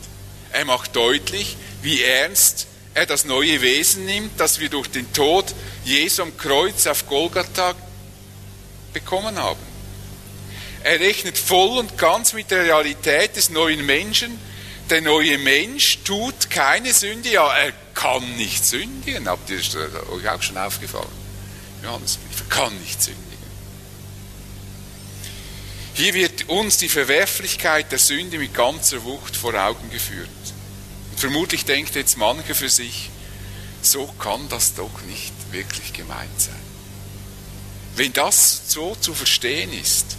Er 0.52 0.64
macht 0.64 0.94
deutlich, 0.94 1.56
wie 1.82 2.02
ernst 2.02 2.66
er 2.94 3.06
das 3.06 3.24
neue 3.24 3.60
Wesen 3.60 4.06
nimmt, 4.06 4.38
das 4.38 4.60
wir 4.60 4.68
durch 4.68 4.88
den 4.88 5.12
Tod 5.12 5.52
Jesu 5.84 6.22
am 6.22 6.36
Kreuz 6.36 6.86
auf 6.86 7.06
Golgatha 7.08 7.74
bekommen 8.92 9.36
haben. 9.36 9.60
Er 10.84 11.00
rechnet 11.00 11.36
voll 11.36 11.78
und 11.78 11.98
ganz 11.98 12.34
mit 12.34 12.50
der 12.50 12.64
Realität 12.64 13.36
des 13.36 13.50
neuen 13.50 13.84
Menschen. 13.84 14.38
Der 14.90 15.00
neue 15.00 15.38
Mensch 15.38 16.00
tut 16.04 16.50
keine 16.50 16.92
Sünde, 16.92 17.30
ja, 17.30 17.56
er 17.56 17.72
kann 17.94 18.36
nicht 18.36 18.64
sündigen. 18.64 19.28
Habt 19.28 19.48
ihr 19.48 19.58
euch 19.58 20.28
auch 20.28 20.42
schon 20.42 20.58
aufgefallen? 20.58 21.08
Johannesbrief, 21.82 22.40
er 22.40 22.54
kann 22.54 22.78
nicht 22.80 23.02
sündigen. 23.02 23.23
Hier 25.94 26.12
wird 26.12 26.48
uns 26.48 26.76
die 26.78 26.88
Verwerflichkeit 26.88 27.92
der 27.92 28.00
Sünde 28.00 28.38
mit 28.38 28.52
ganzer 28.52 29.04
Wucht 29.04 29.36
vor 29.36 29.54
Augen 29.54 29.90
geführt. 29.90 30.28
Und 31.12 31.20
vermutlich 31.20 31.64
denkt 31.64 31.94
jetzt 31.94 32.16
mancher 32.16 32.56
für 32.56 32.68
sich, 32.68 33.10
so 33.80 34.06
kann 34.18 34.48
das 34.48 34.74
doch 34.74 35.02
nicht 35.02 35.32
wirklich 35.52 35.92
gemeint 35.92 36.40
sein. 36.40 36.54
Wenn 37.94 38.12
das 38.12 38.62
so 38.66 38.96
zu 38.96 39.14
verstehen 39.14 39.72
ist, 39.72 40.16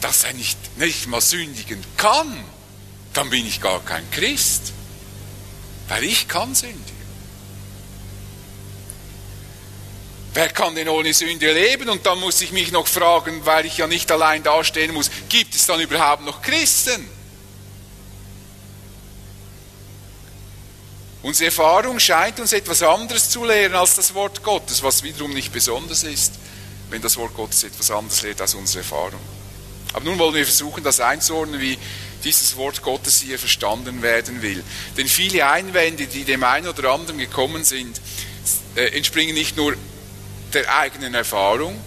dass 0.00 0.24
er 0.24 0.32
nicht, 0.32 0.56
nicht 0.78 1.08
mal 1.08 1.20
sündigen 1.20 1.84
kann, 1.98 2.44
dann 3.12 3.28
bin 3.28 3.46
ich 3.46 3.60
gar 3.60 3.84
kein 3.84 4.10
Christ. 4.12 4.72
Weil 5.88 6.04
ich 6.04 6.26
kann 6.26 6.54
sündigen. 6.54 6.97
Wer 10.38 10.50
kann 10.50 10.72
denn 10.76 10.88
ohne 10.88 11.12
Sünde 11.12 11.52
leben? 11.52 11.88
Und 11.88 12.06
dann 12.06 12.20
muss 12.20 12.40
ich 12.42 12.52
mich 12.52 12.70
noch 12.70 12.86
fragen, 12.86 13.44
weil 13.44 13.66
ich 13.66 13.78
ja 13.78 13.88
nicht 13.88 14.08
allein 14.12 14.40
dastehen 14.44 14.94
muss, 14.94 15.10
gibt 15.28 15.52
es 15.56 15.66
dann 15.66 15.80
überhaupt 15.80 16.24
noch 16.24 16.42
Christen? 16.42 17.04
Unsere 21.22 21.46
Erfahrung 21.46 21.98
scheint 21.98 22.38
uns 22.38 22.52
etwas 22.52 22.84
anderes 22.84 23.30
zu 23.30 23.44
lehren 23.44 23.74
als 23.74 23.96
das 23.96 24.14
Wort 24.14 24.44
Gottes, 24.44 24.80
was 24.80 25.02
wiederum 25.02 25.34
nicht 25.34 25.52
besonders 25.52 26.04
ist, 26.04 26.34
wenn 26.88 27.02
das 27.02 27.16
Wort 27.16 27.34
Gottes 27.34 27.64
etwas 27.64 27.90
anderes 27.90 28.22
lehrt 28.22 28.40
als 28.40 28.54
unsere 28.54 28.84
Erfahrung. 28.84 29.20
Aber 29.92 30.04
nun 30.04 30.20
wollen 30.20 30.36
wir 30.36 30.44
versuchen, 30.44 30.84
das 30.84 31.00
einzuordnen, 31.00 31.60
wie 31.60 31.76
dieses 32.22 32.54
Wort 32.54 32.82
Gottes 32.82 33.22
hier 33.22 33.40
verstanden 33.40 34.02
werden 34.02 34.40
will. 34.40 34.62
Denn 34.96 35.08
viele 35.08 35.48
Einwände, 35.48 36.06
die 36.06 36.22
dem 36.22 36.44
einen 36.44 36.68
oder 36.68 36.92
anderen 36.92 37.18
gekommen 37.18 37.64
sind, 37.64 38.00
äh, 38.76 38.96
entspringen 38.96 39.34
nicht 39.34 39.56
nur 39.56 39.74
der 40.54 40.74
eigenen 40.76 41.14
Erfahrung, 41.14 41.78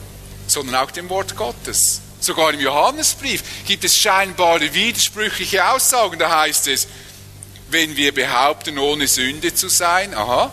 sondern 0.47 0.75
auch 0.75 0.91
dem 0.91 1.09
Wort 1.09 1.35
Gottes. 1.35 2.01
Sogar 2.19 2.53
im 2.53 2.59
Johannesbrief 2.59 3.43
gibt 3.65 3.83
es 3.83 3.97
scheinbare 3.97 4.73
widersprüchliche 4.73 5.67
Aussagen. 5.67 6.19
Da 6.19 6.41
heißt 6.41 6.67
es, 6.67 6.87
wenn 7.69 7.95
wir 7.95 8.13
behaupten, 8.13 8.77
ohne 8.77 9.07
Sünde 9.07 9.53
zu 9.55 9.69
sein, 9.69 10.13
aha, 10.13 10.51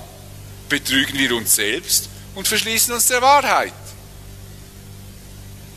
betrügen 0.69 1.19
wir 1.19 1.37
uns 1.37 1.57
selbst 1.57 2.09
und 2.35 2.49
verschließen 2.49 2.95
uns 2.95 3.07
der 3.07 3.21
Wahrheit. 3.21 3.73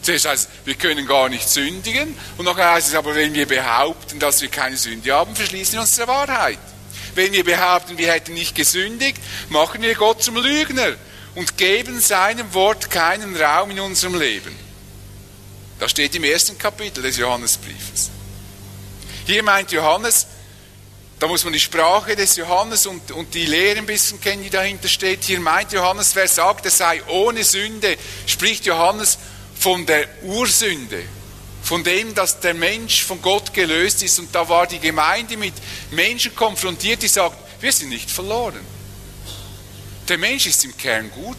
Zuerst 0.01 0.25
heißt 0.25 0.49
es, 0.49 0.65
wir 0.65 0.75
können 0.75 1.05
gar 1.05 1.29
nicht 1.29 1.47
sündigen. 1.47 2.17
Und 2.37 2.45
nachher 2.45 2.71
heißt 2.71 2.87
es 2.87 2.95
aber, 2.95 3.13
wenn 3.13 3.33
wir 3.33 3.45
behaupten, 3.45 4.19
dass 4.19 4.41
wir 4.41 4.49
keine 4.49 4.77
Sünde 4.77 5.13
haben, 5.13 5.35
verschließen 5.35 5.73
wir 5.73 5.81
uns 5.81 5.95
der 5.95 6.07
Wahrheit. 6.07 6.57
Wenn 7.13 7.33
wir 7.33 7.43
behaupten, 7.43 7.97
wir 7.97 8.11
hätten 8.11 8.33
nicht 8.33 8.55
gesündigt, 8.55 9.17
machen 9.49 9.81
wir 9.81 9.93
Gott 9.95 10.23
zum 10.23 10.37
Lügner 10.37 10.95
und 11.35 11.57
geben 11.57 11.99
seinem 11.99 12.53
Wort 12.53 12.89
keinen 12.89 13.35
Raum 13.35 13.71
in 13.71 13.79
unserem 13.79 14.19
Leben. 14.19 14.55
Das 15.79 15.91
steht 15.91 16.13
im 16.15 16.23
ersten 16.23 16.57
Kapitel 16.57 17.01
des 17.01 17.17
Johannesbriefes. 17.17 18.09
Hier 19.25 19.43
meint 19.43 19.71
Johannes, 19.71 20.27
da 21.19 21.27
muss 21.27 21.43
man 21.43 21.53
die 21.53 21.59
Sprache 21.59 22.15
des 22.15 22.35
Johannes 22.35 22.85
und, 22.87 23.11
und 23.11 23.33
die 23.33 23.45
Lehre 23.45 23.77
ein 23.77 23.85
bisschen 23.85 24.19
kennen, 24.19 24.43
die 24.43 24.49
dahinter 24.49 24.87
steht. 24.87 25.23
Hier 25.23 25.39
meint 25.39 25.71
Johannes, 25.71 26.15
wer 26.15 26.27
sagt, 26.27 26.65
er 26.65 26.71
sei 26.71 27.01
ohne 27.07 27.43
Sünde, 27.43 27.95
spricht 28.25 28.65
Johannes 28.65 29.19
von 29.59 29.85
der 29.85 30.07
Ursünde, 30.23 31.03
von 31.61 31.83
dem, 31.83 32.15
dass 32.15 32.39
der 32.39 32.55
Mensch 32.55 33.03
von 33.03 33.21
Gott 33.21 33.53
gelöst 33.53 34.01
ist. 34.01 34.17
Und 34.17 34.33
da 34.33 34.49
war 34.49 34.65
die 34.65 34.79
Gemeinde 34.79 35.37
mit 35.37 35.53
Menschen 35.91 36.35
konfrontiert, 36.35 37.03
die 37.03 37.07
sagt, 37.07 37.37
wir 37.61 37.71
sind 37.71 37.89
nicht 37.89 38.09
verloren. 38.09 38.59
Der 40.11 40.17
Mensch 40.17 40.45
ist 40.45 40.65
im 40.65 40.75
Kern 40.75 41.09
gut. 41.09 41.37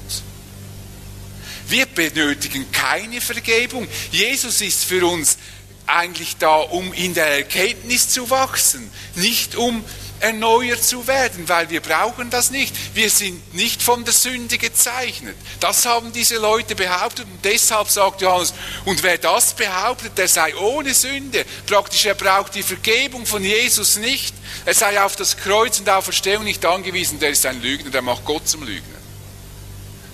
Wir 1.68 1.84
benötigen 1.84 2.72
keine 2.72 3.20
Vergebung. 3.20 3.86
Jesus 4.10 4.62
ist 4.62 4.84
für 4.84 5.06
uns 5.06 5.36
eigentlich 5.84 6.38
da, 6.38 6.56
um 6.56 6.90
in 6.94 7.12
der 7.12 7.26
Erkenntnis 7.26 8.08
zu 8.08 8.30
wachsen, 8.30 8.90
nicht 9.14 9.56
um 9.56 9.84
erneuert 10.22 10.82
zu 10.82 11.06
werden, 11.08 11.48
weil 11.48 11.68
wir 11.68 11.80
brauchen 11.80 12.30
das 12.30 12.52
nicht. 12.52 12.74
Wir 12.94 13.10
sind 13.10 13.54
nicht 13.54 13.82
von 13.82 14.04
der 14.04 14.14
Sünde 14.14 14.56
gezeichnet. 14.56 15.34
Das 15.58 15.84
haben 15.84 16.12
diese 16.12 16.36
Leute 16.36 16.76
behauptet 16.76 17.26
und 17.26 17.44
deshalb 17.44 17.88
sagt 17.90 18.20
Johannes, 18.20 18.54
und 18.84 19.02
wer 19.02 19.18
das 19.18 19.54
behauptet, 19.54 20.16
der 20.16 20.28
sei 20.28 20.54
ohne 20.56 20.94
Sünde. 20.94 21.44
Praktisch, 21.66 22.04
er 22.04 22.14
braucht 22.14 22.54
die 22.54 22.62
Vergebung 22.62 23.26
von 23.26 23.42
Jesus 23.42 23.96
nicht. 23.96 24.32
Er 24.64 24.74
sei 24.74 25.02
auf 25.02 25.16
das 25.16 25.36
Kreuz 25.36 25.80
und 25.80 25.90
auf 25.90 26.04
Verstehung 26.04 26.44
nicht 26.44 26.64
angewiesen, 26.64 27.18
der 27.18 27.30
ist 27.30 27.44
ein 27.44 27.60
Lügner, 27.60 27.90
der 27.90 28.02
macht 28.02 28.24
Gott 28.24 28.46
zum 28.46 28.62
Lügner. 28.62 28.98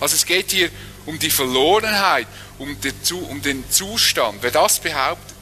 Also 0.00 0.16
es 0.16 0.24
geht 0.24 0.52
hier 0.52 0.70
um 1.04 1.18
die 1.18 1.30
Verlorenheit, 1.30 2.28
um 2.58 2.80
den 2.80 3.64
Zustand. 3.70 4.38
Wer 4.40 4.52
das 4.52 4.80
behauptet, 4.80 5.36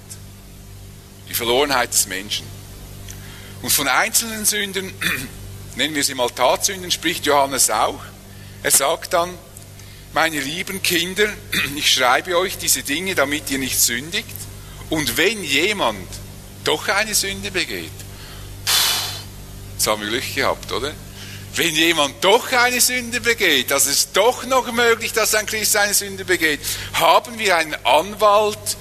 die 1.29 1.35
Verlorenheit 1.35 1.93
des 1.93 2.09
Menschen. 2.09 2.56
Und 3.63 3.71
von 3.71 3.89
einzelnen 3.89 4.45
Sünden, 4.45 4.93
nennen 5.77 5.95
wir 5.95 6.05
sie 6.05 6.15
mal 6.15 6.31
Tatsünden, 6.31 6.91
spricht 6.91 7.27
Johannes 7.27 7.71
auch. 7.71 8.01
Er 8.63 8.71
sagt 8.71 9.13
dann, 9.13 9.37
meine 10.13 10.41
lieben 10.41 10.83
Kinder, 10.83 11.29
ich 11.77 11.93
schreibe 11.93 12.37
euch 12.39 12.59
diese 12.59 12.83
Dinge, 12.83 13.15
damit 13.15 13.51
ihr 13.51 13.59
nicht 13.59 13.81
sündigt. 13.81 14.37
Und 14.91 15.17
wenn 15.17 15.43
jemand 15.43 16.09
doch 16.65 16.89
eine 16.89 17.15
Sünde 17.15 17.51
begeht, 17.51 17.91
jetzt 19.75 19.87
haben 19.87 20.03
wir 20.03 20.09
Glück 20.09 20.35
gehabt, 20.35 20.71
oder? 20.73 20.93
Wenn 21.55 21.75
jemand 21.75 22.23
doch 22.23 22.53
eine 22.53 22.81
Sünde 22.81 23.21
begeht, 23.21 23.71
dass 23.71 23.87
es 23.87 24.13
doch 24.13 24.45
noch 24.45 24.71
möglich, 24.73 25.13
dass 25.13 25.35
ein 25.35 25.47
Christ 25.47 25.75
eine 25.77 25.95
Sünde 25.95 26.25
begeht, 26.27 26.61
haben 26.93 27.39
wir 27.39 27.57
einen 27.57 27.75
Anwalt, 27.85 28.77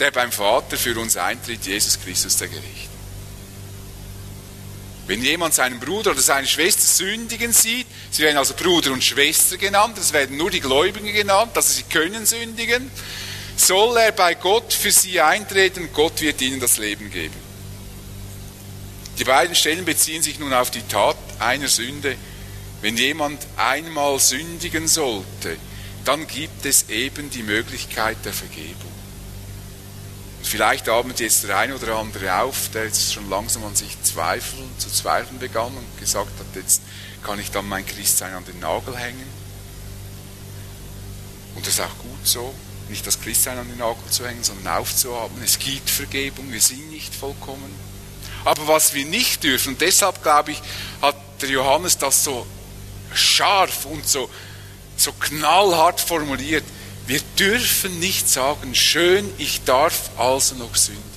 der 0.00 0.10
beim 0.10 0.32
Vater 0.32 0.76
für 0.76 0.98
uns 0.98 1.16
eintritt, 1.16 1.64
Jesus 1.64 1.98
Christus 2.00 2.36
der 2.36 2.48
Gericht. 2.48 2.87
Wenn 5.08 5.22
jemand 5.22 5.54
seinen 5.54 5.80
Bruder 5.80 6.10
oder 6.10 6.20
seine 6.20 6.46
Schwester 6.46 6.82
sündigen 6.82 7.54
sieht, 7.54 7.86
sie 8.10 8.22
werden 8.22 8.36
also 8.36 8.52
Bruder 8.52 8.92
und 8.92 9.02
Schwester 9.02 9.56
genannt, 9.56 9.96
das 9.96 10.12
werden 10.12 10.36
nur 10.36 10.50
die 10.50 10.60
Gläubigen 10.60 11.10
genannt, 11.10 11.52
also 11.54 11.72
sie 11.72 11.84
können 11.84 12.26
sündigen, 12.26 12.90
soll 13.56 13.96
er 13.96 14.12
bei 14.12 14.34
Gott 14.34 14.70
für 14.74 14.92
sie 14.92 15.18
eintreten, 15.18 15.88
Gott 15.94 16.20
wird 16.20 16.42
ihnen 16.42 16.60
das 16.60 16.76
Leben 16.76 17.10
geben. 17.10 17.34
Die 19.18 19.24
beiden 19.24 19.54
Stellen 19.54 19.86
beziehen 19.86 20.22
sich 20.22 20.38
nun 20.38 20.52
auf 20.52 20.70
die 20.70 20.86
Tat 20.86 21.16
einer 21.38 21.68
Sünde. 21.68 22.14
Wenn 22.82 22.98
jemand 22.98 23.44
einmal 23.56 24.20
sündigen 24.20 24.86
sollte, 24.86 25.56
dann 26.04 26.26
gibt 26.26 26.66
es 26.66 26.90
eben 26.90 27.30
die 27.30 27.42
Möglichkeit 27.42 28.18
der 28.26 28.34
Vergebung. 28.34 28.87
Vielleicht 30.42 30.88
atmet 30.88 31.20
jetzt 31.20 31.44
der 31.44 31.56
eine 31.58 31.74
oder 31.74 31.96
andere 31.96 32.34
auf, 32.36 32.70
der 32.72 32.84
jetzt 32.84 33.12
schon 33.12 33.28
langsam 33.28 33.64
an 33.64 33.74
sich 33.74 34.00
zweifeln, 34.02 34.70
zu 34.78 34.90
zweifeln 34.90 35.38
begann 35.38 35.76
und 35.76 35.98
gesagt 35.98 36.30
hat, 36.38 36.46
jetzt 36.54 36.82
kann 37.22 37.38
ich 37.38 37.50
dann 37.50 37.68
mein 37.68 37.86
Christsein 37.86 38.34
an 38.34 38.44
den 38.44 38.60
Nagel 38.60 38.96
hängen. 38.96 39.26
Und 41.54 41.66
das 41.66 41.74
ist 41.74 41.80
auch 41.80 41.98
gut 41.98 42.24
so, 42.24 42.54
nicht 42.88 43.06
das 43.06 43.20
Christsein 43.20 43.58
an 43.58 43.68
den 43.68 43.78
Nagel 43.78 44.10
zu 44.10 44.26
hängen, 44.26 44.44
sondern 44.44 44.78
aufzuhaben. 44.78 45.42
Es 45.42 45.58
gibt 45.58 45.90
Vergebung, 45.90 46.50
wir 46.52 46.60
sind 46.60 46.90
nicht 46.90 47.14
vollkommen. 47.14 47.74
Aber 48.44 48.68
was 48.68 48.94
wir 48.94 49.04
nicht 49.04 49.42
dürfen, 49.42 49.70
und 49.70 49.80
deshalb 49.80 50.22
glaube 50.22 50.52
ich, 50.52 50.62
hat 51.02 51.16
der 51.42 51.50
Johannes 51.50 51.98
das 51.98 52.24
so 52.24 52.46
scharf 53.12 53.84
und 53.84 54.06
so, 54.06 54.30
so 54.96 55.12
knallhart 55.12 56.00
formuliert, 56.00 56.64
wir 57.08 57.20
dürfen 57.38 57.98
nicht 58.00 58.28
sagen, 58.28 58.74
schön, 58.74 59.28
ich 59.38 59.64
darf 59.64 60.10
also 60.18 60.54
noch 60.56 60.76
sündigen. 60.76 61.08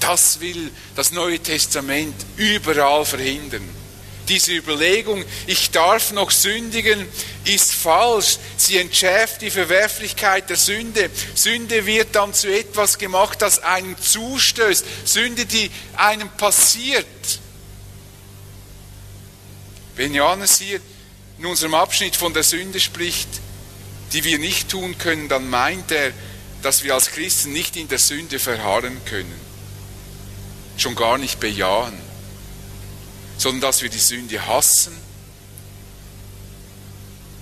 Das 0.00 0.40
will 0.40 0.72
das 0.96 1.12
Neue 1.12 1.38
Testament 1.38 2.16
überall 2.36 3.04
verhindern. 3.04 3.62
Diese 4.26 4.52
Überlegung, 4.52 5.24
ich 5.46 5.70
darf 5.70 6.10
noch 6.10 6.32
sündigen, 6.32 7.06
ist 7.44 7.72
falsch. 7.72 8.38
Sie 8.56 8.78
entschärft 8.78 9.40
die 9.42 9.50
Verwerflichkeit 9.50 10.50
der 10.50 10.56
Sünde. 10.56 11.08
Sünde 11.36 11.86
wird 11.86 12.16
dann 12.16 12.34
zu 12.34 12.52
etwas 12.52 12.98
gemacht, 12.98 13.40
das 13.40 13.60
einem 13.60 13.96
zustößt. 14.00 14.84
Sünde, 15.04 15.46
die 15.46 15.70
einem 15.96 16.28
passiert. 16.30 17.06
Wenn 19.94 20.12
Johannes 20.12 20.58
hier 20.58 20.80
in 21.42 21.48
unserem 21.48 21.74
Abschnitt 21.74 22.14
von 22.14 22.32
der 22.32 22.44
Sünde 22.44 22.78
spricht, 22.78 23.28
die 24.12 24.22
wir 24.22 24.38
nicht 24.38 24.68
tun 24.68 24.96
können, 24.96 25.28
dann 25.28 25.50
meint 25.50 25.90
er, 25.90 26.12
dass 26.62 26.84
wir 26.84 26.94
als 26.94 27.10
Christen 27.10 27.52
nicht 27.52 27.76
in 27.76 27.88
der 27.88 27.98
Sünde 27.98 28.38
verharren 28.38 28.96
können, 29.06 29.34
schon 30.76 30.94
gar 30.94 31.18
nicht 31.18 31.40
bejahen, 31.40 31.98
sondern 33.38 33.62
dass 33.62 33.82
wir 33.82 33.88
die 33.88 33.98
Sünde 33.98 34.46
hassen 34.46 34.92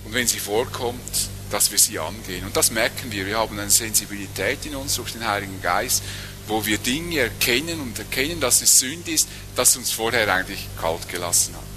und 0.03 0.15
wenn 0.15 0.25
sie 0.25 0.39
vorkommt, 0.39 1.29
dass 1.51 1.69
wir 1.69 1.77
sie 1.77 1.99
angehen. 1.99 2.43
Und 2.43 2.57
das 2.57 2.71
merken 2.71 3.11
wir. 3.11 3.27
Wir 3.27 3.37
haben 3.37 3.59
eine 3.59 3.69
Sensibilität 3.69 4.65
in 4.65 4.75
uns 4.77 4.95
durch 4.95 5.11
den 5.11 5.27
Heiligen 5.27 5.61
Geist, 5.61 6.01
wo 6.47 6.65
wir 6.65 6.79
Dinge 6.79 7.19
erkennen 7.19 7.79
und 7.79 7.99
erkennen, 7.99 8.41
dass 8.41 8.63
es 8.63 8.79
Sünde 8.79 9.11
ist, 9.11 9.27
das 9.55 9.77
uns 9.77 9.91
vorher 9.91 10.33
eigentlich 10.33 10.65
kalt 10.79 11.07
gelassen 11.07 11.53
hat. 11.53 11.70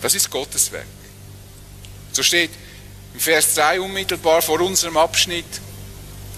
Das 0.00 0.14
ist 0.14 0.30
Gottes 0.30 0.70
Werk. 0.72 0.86
So 2.12 2.22
steht 2.22 2.50
im 3.14 3.20
Vers 3.20 3.54
3 3.54 3.80
unmittelbar 3.80 4.42
vor 4.42 4.60
unserem 4.60 4.96
Abschnitt, 4.96 5.46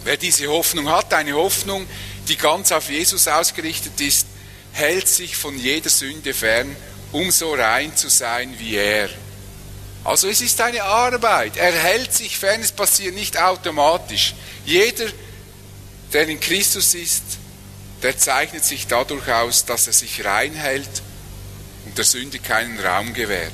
wer 0.05 0.16
diese 0.16 0.46
Hoffnung 0.46 0.88
hat, 0.88 1.12
eine 1.12 1.35
Hoffnung, 1.35 1.87
die 2.29 2.37
ganz 2.37 2.73
auf 2.73 2.88
Jesus 2.90 3.29
ausgerichtet 3.29 4.01
ist, 4.01 4.27
hält 4.73 5.09
sich 5.09 5.37
von 5.37 5.59
jeder 5.59 5.90
Sünde 5.90 6.33
fern, 6.33 6.75
um 7.12 7.31
so 7.31 7.55
rein 7.55 7.96
zu 7.96 8.09
sein 8.09 8.55
wie 8.59 8.77
er. 8.77 9.11
Also 10.05 10.29
es 10.29 10.40
ist 10.40 10.61
eine 10.61 10.83
Arbeit. 10.83 11.57
Er 11.57 11.73
hält 11.73 12.12
sich 12.12 12.38
fern, 12.38 12.61
es 12.62 12.73
passiert 12.73 13.14
nicht 13.14 13.37
automatisch. 13.38 14.35
Jeder, 14.64 15.07
der 16.12 16.29
in 16.29 16.40
Christus 16.40 16.94
ist, 16.94 17.23
der 18.03 18.16
zeichnet 18.16 18.64
sich 18.64 18.87
dadurch 18.87 19.29
aus, 19.29 19.66
dass 19.66 19.87
er 19.87 19.92
sich 19.92 20.25
reinhält 20.25 21.03
und 21.90 21.98
der 21.98 22.05
Sünde 22.05 22.38
keinen 22.38 22.79
Raum 22.79 23.12
gewährt. 23.14 23.53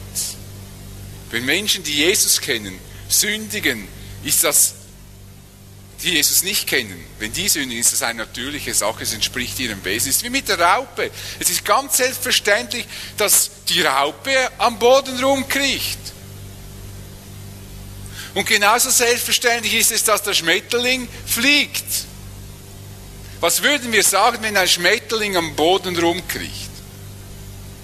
Wenn 1.30 1.46
Menschen, 1.46 1.82
die 1.82 1.94
Jesus 1.94 2.38
kennen, 2.38 2.78
sündigen, 3.08 3.88
ist 4.24 4.44
das, 4.44 4.74
die 6.02 6.10
Jesus 6.10 6.42
nicht 6.42 6.66
kennen, 6.66 7.02
wenn 7.18 7.32
die 7.32 7.48
sündigen, 7.48 7.80
ist 7.80 7.94
das 7.94 8.02
eine 8.02 8.18
natürliche 8.18 8.74
Sache, 8.74 9.04
es 9.04 9.14
entspricht 9.14 9.58
ihrem 9.58 9.82
Wesen. 9.86 10.10
Es 10.10 10.16
ist 10.16 10.22
wie 10.22 10.28
mit 10.28 10.50
der 10.50 10.60
Raupe. 10.60 11.10
Es 11.40 11.48
ist 11.48 11.64
ganz 11.64 11.96
selbstverständlich, 11.96 12.84
dass 13.16 13.50
die 13.70 13.80
Raupe 13.80 14.50
am 14.58 14.78
Boden 14.78 15.18
rumkriecht. 15.24 15.98
Und 18.34 18.46
genauso 18.46 18.90
selbstverständlich 18.90 19.72
ist 19.72 19.92
es, 19.92 20.04
dass 20.04 20.22
der 20.22 20.34
Schmetterling 20.34 21.08
fliegt. 21.24 21.86
Was 23.40 23.62
würden 23.62 23.90
wir 23.92 24.02
sagen, 24.02 24.42
wenn 24.42 24.58
ein 24.58 24.68
Schmetterling 24.68 25.38
am 25.38 25.56
Boden 25.56 25.98
rumkriecht? 25.98 26.75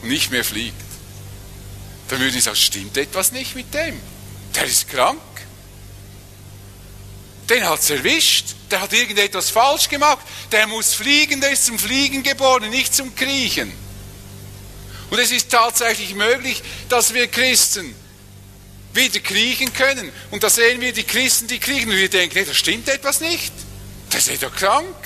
Nicht 0.05 0.31
mehr 0.31 0.45
fliegt, 0.45 0.75
dann 2.09 2.21
würde 2.21 2.37
ich 2.37 2.45
sagen, 2.45 2.57
stimmt 2.57 2.97
etwas 2.97 3.33
nicht 3.33 3.55
mit 3.55 3.73
dem. 3.73 3.99
Der 4.55 4.65
ist 4.65 4.89
krank. 4.89 5.21
Den 7.49 7.69
hat 7.69 7.81
es 7.81 7.91
erwischt. 7.91 8.47
Der 8.71 8.81
hat 8.81 8.93
irgendetwas 8.93 9.51
falsch 9.51 9.89
gemacht. 9.89 10.21
Der 10.51 10.67
muss 10.67 10.95
fliegen, 10.95 11.41
der 11.41 11.51
ist 11.51 11.67
zum 11.67 11.79
Fliegen 11.79 12.23
geboren, 12.23 12.71
nicht 12.71 12.95
zum 12.95 13.15
Kriechen. 13.15 13.73
Und 15.11 15.19
es 15.19 15.31
ist 15.31 15.51
tatsächlich 15.51 16.15
möglich, 16.15 16.63
dass 16.89 17.13
wir 17.13 17.27
Christen 17.27 17.95
wieder 18.95 19.21
kriechen 19.21 19.73
können. 19.73 20.11
Und 20.31 20.43
da 20.43 20.51
sehen 20.51 20.81
wir 20.81 20.93
die 20.93 21.05
Christen, 21.05 21.49
die 21.49 21.59
kriechen. 21.59 21.91
Und 21.91 21.97
wir 21.97 22.09
denken, 22.09 22.39
nee, 22.39 22.45
da 22.45 22.55
stimmt 22.55 22.89
etwas 22.89 23.21
nicht. 23.21 23.53
Der 24.13 24.19
ist 24.19 24.43
doch 24.43 24.55
krank. 24.55 24.97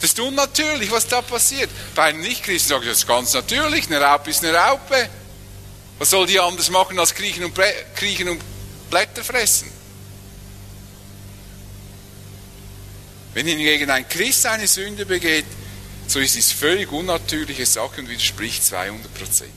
Das 0.00 0.10
ist 0.10 0.20
unnatürlich, 0.20 0.90
was 0.90 1.06
da 1.06 1.22
passiert. 1.22 1.70
Bei 1.94 2.04
einem 2.04 2.20
Nichtchristen 2.20 2.68
sagen, 2.68 2.86
das 2.86 2.98
ist 2.98 3.06
ganz 3.06 3.32
natürlich, 3.34 3.86
eine 3.86 4.00
Raupe 4.00 4.30
ist 4.30 4.44
eine 4.44 4.56
Raupe. 4.56 5.08
Was 5.98 6.10
soll 6.10 6.26
die 6.26 6.38
anders 6.38 6.70
machen 6.70 6.98
als 6.98 7.14
kriechen 7.14 7.44
und, 7.44 7.58
kriechen 7.96 8.28
und 8.28 8.40
Blätter 8.90 9.24
fressen? 9.24 9.70
Wenn 13.34 13.46
hingegen 13.46 13.90
ein 13.90 14.08
Christ 14.08 14.46
eine 14.46 14.68
Sünde 14.68 15.04
begeht, 15.04 15.46
so 16.06 16.20
ist 16.20 16.36
es 16.36 16.52
völlig 16.52 16.90
unnatürliche 16.90 17.66
Sache 17.66 18.00
und 18.00 18.08
widerspricht 18.08 18.62
200-prozentig. 18.62 19.52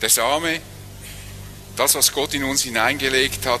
Der 0.00 0.08
Same, 0.08 0.60
das, 1.76 1.94
was 1.94 2.12
Gott 2.12 2.34
in 2.34 2.44
uns 2.44 2.62
hineingelegt 2.62 3.46
hat, 3.46 3.60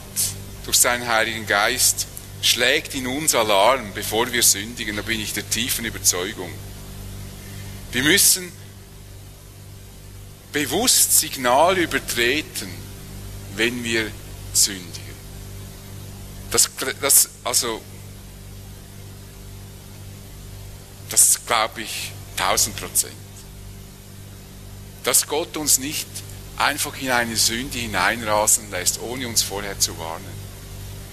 durch 0.64 0.78
seinen 0.78 1.08
Heiligen 1.08 1.46
Geist, 1.46 2.06
schlägt 2.42 2.94
in 2.94 3.06
uns 3.06 3.34
Alarm, 3.34 3.92
bevor 3.94 4.32
wir 4.32 4.42
sündigen, 4.42 4.96
da 4.96 5.02
bin 5.02 5.20
ich 5.20 5.32
der 5.32 5.48
tiefen 5.48 5.84
Überzeugung. 5.84 6.52
Wir 7.92 8.02
müssen 8.02 8.50
bewusst 10.52 11.18
Signal 11.18 11.78
übertreten, 11.78 12.70
wenn 13.56 13.84
wir 13.84 14.10
sündigen. 14.52 15.00
Das, 16.50 16.70
das 17.00 17.28
also, 17.44 17.80
das 21.10 21.46
glaube 21.46 21.82
ich 21.82 22.12
tausend 22.36 22.76
Prozent. 22.76 23.14
Dass 25.04 25.26
Gott 25.26 25.56
uns 25.56 25.78
nicht 25.78 26.08
einfach 26.56 27.00
in 27.00 27.10
eine 27.10 27.36
Sünde 27.36 27.78
hineinrasen 27.78 28.70
lässt, 28.70 29.00
ohne 29.00 29.28
uns 29.28 29.42
vorher 29.42 29.78
zu 29.78 29.98
warnen. 29.98 30.39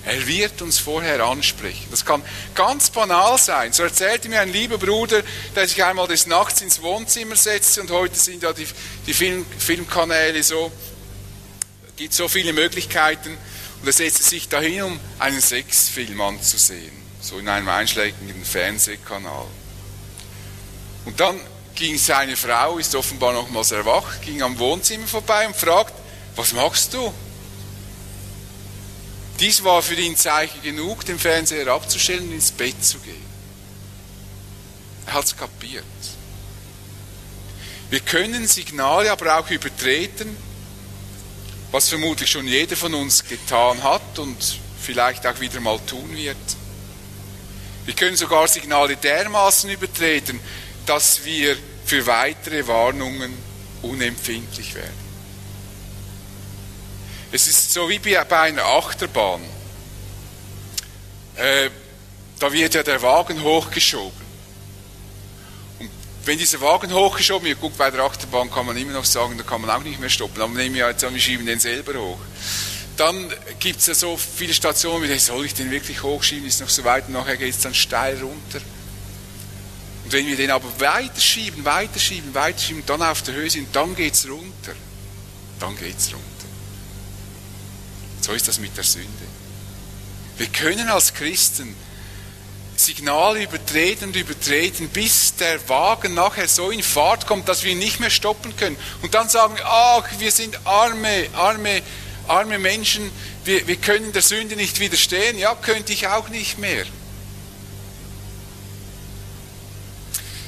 Er 0.08 0.26
wird 0.26 0.62
uns 0.62 0.80
vorher 0.80 1.22
ansprechen. 1.22 1.86
Das 1.92 2.06
kann 2.06 2.24
ganz 2.56 2.90
banal 2.90 3.38
sein. 3.38 3.74
So 3.74 3.84
erzählte 3.84 4.30
mir 4.30 4.40
ein 4.40 4.54
lieber 4.54 4.78
Bruder, 4.78 5.22
der 5.54 5.68
sich 5.68 5.84
einmal 5.84 6.08
des 6.08 6.28
Nachts 6.28 6.62
ins 6.62 6.82
Wohnzimmer 6.82 7.36
setzte 7.36 7.82
und 7.82 7.92
heute 7.92 8.18
sind 8.18 8.42
ja 8.42 8.54
die, 8.54 8.66
die 9.06 9.14
Film, 9.14 9.46
Filmkanäle 9.60 10.42
so, 10.44 10.72
gibt 11.98 12.14
so 12.14 12.30
viele 12.30 12.54
Möglichkeiten 12.54 13.38
und 13.82 13.88
er 13.88 13.92
setzte 13.92 14.24
sich 14.24 14.48
dahin, 14.48 14.84
um 14.84 15.00
einen 15.20 15.42
Sexfilm 15.42 16.22
anzusehen, 16.22 16.94
so 17.20 17.38
in 17.40 17.50
einem 17.50 17.68
einschlägigen 17.68 18.46
Fernsehkanal. 18.46 19.48
Und 21.04 21.20
dann 21.20 21.38
ging 21.76 21.98
seine 21.98 22.38
Frau, 22.38 22.78
ist 22.78 22.96
offenbar 22.96 23.34
nochmals 23.34 23.74
erwacht, 23.74 24.22
ging 24.22 24.42
am 24.42 24.58
Wohnzimmer 24.58 25.06
vorbei 25.06 25.48
und 25.48 25.56
fragt, 25.58 25.94
was 26.38 26.54
machst 26.54 26.94
du? 26.94 27.14
Dies 29.40 29.64
war 29.64 29.82
für 29.84 29.94
ihn 29.94 30.16
Zeichen 30.16 30.62
genug, 30.64 31.06
den 31.06 31.20
Fernseher 31.20 31.68
abzustellen 31.68 32.28
und 32.28 32.34
ins 32.34 32.52
Bett 32.52 32.84
zu 32.84 32.98
gehen. 33.00 33.26
Er 35.06 35.14
hat 35.14 35.26
es 35.26 35.38
kapiert. 35.38 35.84
Wir 37.90 38.00
können 38.00 38.48
Signale 38.48 39.12
aber 39.12 39.40
auch 39.40 39.50
übertreten, 39.50 40.36
was 41.72 41.90
vermutlich 41.90 42.30
schon 42.30 42.48
jeder 42.48 42.76
von 42.76 42.94
uns 42.94 43.24
getan 43.24 43.82
hat 43.84 44.20
und 44.20 44.60
vielleicht 44.82 45.26
auch 45.28 45.40
wieder 45.40 45.60
mal 45.60 45.80
tun 45.80 46.16
wird. 46.16 46.38
Wir 47.86 47.94
können 47.94 48.18
sogar 48.18 48.48
Signale 48.48 48.98
dermaßen 48.98 49.70
übertreten, 49.70 50.40
dass 50.86 51.24
wir 51.24 51.56
für 51.86 52.06
weitere 52.06 52.68
Warnungen 52.68 53.34
unempfindlich 53.82 54.76
werden. 54.76 55.07
Es 57.32 57.48
ist 57.48 57.74
so 57.74 57.90
wie 57.90 58.00
bei 58.00 58.40
einer 58.40 58.64
Achterbahn. 58.64 59.42
Äh, 61.36 61.70
da 62.40 62.52
wird 62.52 62.74
ja 62.74 62.84
der 62.84 63.02
Wagen 63.02 63.44
hochgeschoben. 63.44 64.28
Und 65.80 65.90
wenn 66.26 66.38
dieser 66.38 66.62
Wagen 66.62 66.94
hochgeschoben 66.94 67.48
wird, 67.48 67.60
gut, 67.60 67.78
bei 67.78 67.92
der 67.92 68.02
Achterbahn 68.02 68.50
kann 68.50 68.66
man 68.66 68.78
immer 68.78 68.94
noch 68.94 69.06
sagen, 69.06 69.38
da 69.38 69.44
kann 69.44 69.62
man 69.62 69.70
auch 69.70 69.84
nicht 69.84 70.00
mehr 70.00 70.10
stoppen. 70.10 70.42
Aber 70.42 70.54
nehmen 70.54 70.76
wir 70.76 70.88
jetzt 70.90 71.04
an, 71.04 71.14
wir 71.14 71.22
schieben 71.22 71.46
den 71.46 71.60
selber 71.60 72.00
hoch. 72.00 72.20
dann 72.96 73.32
gibt 73.60 73.80
es 73.80 73.88
ja 73.88 73.94
so 73.94 74.18
viele 74.18 74.54
Stationen, 74.54 75.08
wie 75.08 75.20
soll 75.20 75.46
ich 75.46 75.54
den 75.54 75.70
wirklich 75.70 76.02
hochschieben, 76.02 76.48
ist 76.48 76.62
noch 76.62 76.70
so 76.70 76.84
weit, 76.84 77.08
und 77.08 77.14
nachher 77.14 77.38
geht 77.38 77.54
es 77.54 77.60
dann 77.60 77.76
steil 77.76 78.18
runter. 78.20 78.60
Und 80.04 80.12
wenn 80.14 80.26
wir 80.26 80.36
den 80.36 80.50
aber 80.50 80.68
weiterschieben, 80.80 81.66
weiterschieben, 81.66 82.34
weiterschieben, 82.34 82.84
dann 82.86 83.04
auf 83.04 83.22
der 83.22 83.36
Höhe 83.36 83.50
sind, 83.50 83.76
dann 83.76 83.96
geht 83.96 84.14
es 84.14 84.28
runter. 84.28 84.74
Dann 85.60 85.78
geht 85.78 85.98
es 85.98 86.14
runter. 86.14 86.37
So 88.28 88.34
ist 88.34 88.46
das 88.46 88.60
mit 88.60 88.76
der 88.76 88.84
Sünde. 88.84 89.08
Wir 90.38 90.48
können 90.48 90.90
als 90.90 91.14
Christen 91.14 91.74
Signale 92.76 93.42
übertreten 93.42 94.10
und 94.10 94.18
übertreten, 94.18 94.90
bis 94.90 95.38
der 95.38 95.70
Wagen 95.70 96.14
nachher 96.14 96.50
so 96.50 96.70
in 96.70 96.84
Fahrt 96.84 97.26
kommt, 97.26 97.48
dass 97.48 97.64
wir 97.64 97.72
ihn 97.72 97.80
nicht 97.80 98.02
mehr 98.02 98.10
stoppen 98.10 98.54
können. 98.58 98.76
Und 99.02 99.14
dann 99.14 99.30
sagen 99.30 99.56
wir, 99.56 99.66
ach, 99.66 100.04
wir 100.20 100.30
sind 100.34 100.60
arme, 100.68 101.30
arme, 101.36 101.82
arme 102.28 102.60
Menschen, 102.60 103.10
wir, 103.46 103.66
wir 103.66 103.78
können 103.78 104.12
der 104.12 104.22
Sünde 104.22 104.58
nicht 104.58 104.82
widerstehen. 104.82 105.38
Ja, 105.38 105.56
könnte 105.56 105.94
ich 105.94 106.08
auch 106.08 106.28
nicht 106.28 106.58
mehr. 106.58 106.86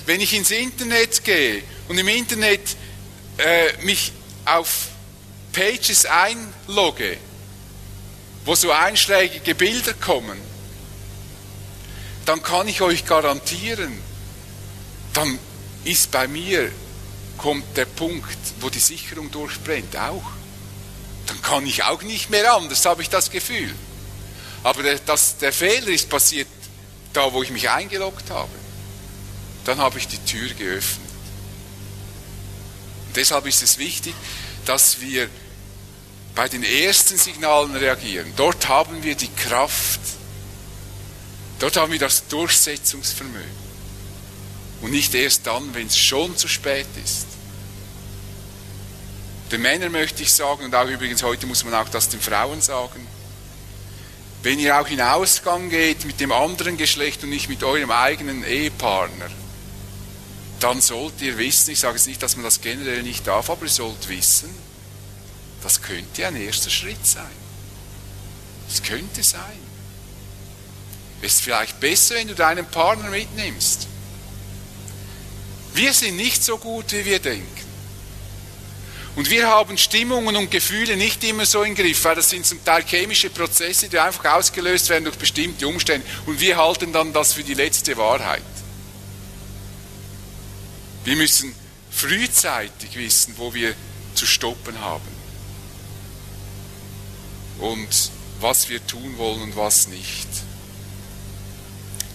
Wenn 0.06 0.20
ich 0.20 0.34
ins 0.34 0.52
Internet 0.52 1.24
gehe 1.24 1.64
und 1.88 1.98
im 1.98 2.10
Internet 2.10 2.76
äh, 3.38 3.72
mich 3.84 4.12
auf 4.44 4.90
Pages 5.54 6.06
einlogge, 6.06 7.18
wo 8.46 8.56
so 8.56 8.72
einschlägige 8.72 9.56
Bilder 9.56 9.94
kommen, 9.94 10.40
dann 12.26 12.44
kann 12.44 12.68
ich 12.68 12.82
euch 12.82 13.06
garantieren, 13.06 14.00
dann 15.14 15.40
ist 15.84 16.12
bei 16.12 16.28
mir, 16.28 16.72
kommt 17.38 17.78
der 17.78 17.86
Punkt, 17.86 18.38
wo 18.60 18.70
die 18.70 18.80
Sicherung 18.80 19.32
durchbrennt, 19.32 19.96
auch. 19.98 20.24
Dann 21.26 21.42
kann 21.42 21.66
ich 21.66 21.84
auch 21.84 22.02
nicht 22.02 22.30
mehr 22.30 22.54
anders, 22.54 22.86
habe 22.86 23.02
ich 23.02 23.10
das 23.10 23.32
Gefühl. 23.32 23.74
Aber 24.64 24.84
der, 24.84 25.00
das, 25.00 25.38
der 25.38 25.54
Fehler 25.54 25.88
ist 25.88 26.10
passiert 26.10 26.48
da, 27.14 27.32
wo 27.34 27.42
ich 27.44 27.50
mich 27.50 27.70
eingeloggt 27.70 28.30
habe. 28.30 28.52
Dann 29.66 29.78
habe 29.80 30.00
ich 30.00 30.08
die 30.08 30.24
Tür 30.26 30.50
geöffnet. 30.54 31.10
Und 33.08 33.16
deshalb 33.16 33.46
ist 33.46 33.64
es 33.64 33.78
wichtig, 33.78 34.14
dass 34.66 35.02
wir 35.02 35.30
bei 36.36 36.48
den 36.48 36.64
ersten 36.64 37.18
Signalen 37.18 37.76
reagieren. 37.76 38.32
Dort 38.36 38.68
haben 38.68 39.04
wir 39.04 39.16
die 39.16 39.30
Kraft, 39.30 40.00
Dort 41.60 41.76
haben 41.76 41.92
wir 41.92 42.00
das 42.00 42.28
Durchsetzungsvermögen. 42.28 43.70
Und 44.82 44.92
nicht 44.92 45.14
erst 45.14 45.46
dann, 45.46 45.74
wenn 45.76 45.88
es 45.88 45.98
schon 45.98 46.38
zu 46.38 46.48
spät 46.48 46.88
ist. 47.04 47.28
Den 49.52 49.62
Männern 49.62 49.92
möchte 49.92 50.24
ich 50.24 50.32
sagen, 50.32 50.64
und 50.64 50.74
auch 50.76 50.88
übrigens 50.88 51.22
heute 51.22 51.48
muss 51.48 51.66
man 51.66 51.74
auch 51.74 51.90
das 51.90 52.08
den 52.08 52.22
Frauen 52.22 52.62
sagen, 52.62 53.06
wenn 54.42 54.58
ihr 54.58 54.80
auch 54.80 54.88
in 54.88 55.02
Ausgang 55.02 55.70
geht 55.70 56.06
mit 56.06 56.22
dem 56.22 56.32
anderen 56.32 56.78
Geschlecht 56.78 57.24
und 57.24 57.30
nicht 57.30 57.50
mit 57.50 57.62
eurem 57.62 57.92
eigenen 57.92 58.46
Ehepartner, 58.46 59.30
dann 60.62 60.80
sollt 60.80 61.20
ihr 61.20 61.38
wissen, 61.38 61.72
ich 61.72 61.80
sage 61.80 61.98
jetzt 61.98 62.08
nicht, 62.08 62.24
dass 62.24 62.38
man 62.38 62.46
das 62.46 62.62
generell 62.62 63.04
nicht 63.04 63.28
darf, 63.28 63.50
aber 63.50 63.64
ihr 63.64 63.70
sollt 63.70 64.08
wissen, 64.08 64.50
das 65.62 65.82
könnte 65.82 66.26
ein 66.26 66.36
erster 66.36 66.70
Schritt 66.70 67.06
sein. 67.06 67.26
Das 68.68 68.84
könnte 68.84 69.24
sein. 69.24 69.70
Es 71.22 71.34
ist 71.34 71.42
vielleicht 71.42 71.80
besser, 71.80 72.16
wenn 72.16 72.28
du 72.28 72.36
deinen 72.36 72.66
Partner 72.66 73.10
mitnimmst. 73.10 73.88
Wir 75.74 75.94
sind 75.94 76.16
nicht 76.16 76.44
so 76.44 76.58
gut, 76.58 76.92
wie 76.92 77.06
wir 77.06 77.20
denken. 77.20 77.70
Und 79.16 79.30
wir 79.30 79.48
haben 79.48 79.78
Stimmungen 79.78 80.36
und 80.38 80.50
Gefühle 80.50 80.96
nicht 80.96 81.24
immer 81.24 81.46
so 81.46 81.64
im 81.64 81.76
Griff, 81.76 82.04
weil 82.06 82.16
das 82.16 82.30
sind 82.30 82.46
zum 82.46 82.64
Teil 82.64 82.84
chemische 82.86 83.30
Prozesse, 83.30 83.90
die 83.90 84.00
einfach 84.00 84.24
ausgelöst 84.34 84.88
werden 84.90 85.04
durch 85.04 85.18
bestimmte 85.18 85.68
Umstände. 85.68 86.08
Und 86.26 86.40
wir 86.40 86.56
halten 86.56 86.94
dann 86.94 87.12
das 87.12 87.34
für 87.34 87.44
die 87.44 87.54
letzte 87.54 87.98
Wahrheit. 87.98 88.44
Wir 91.04 91.16
müssen 91.16 91.54
frühzeitig 91.92 92.96
wissen, 92.96 93.34
wo 93.38 93.54
wir 93.54 93.74
zu 94.16 94.26
stoppen 94.26 94.80
haben. 94.80 95.19
Und 97.60 98.12
was 98.40 98.70
wir 98.70 98.86
tun 98.86 99.18
wollen 99.18 99.42
und 99.42 99.56
was 99.56 99.88
nicht. 99.88 100.28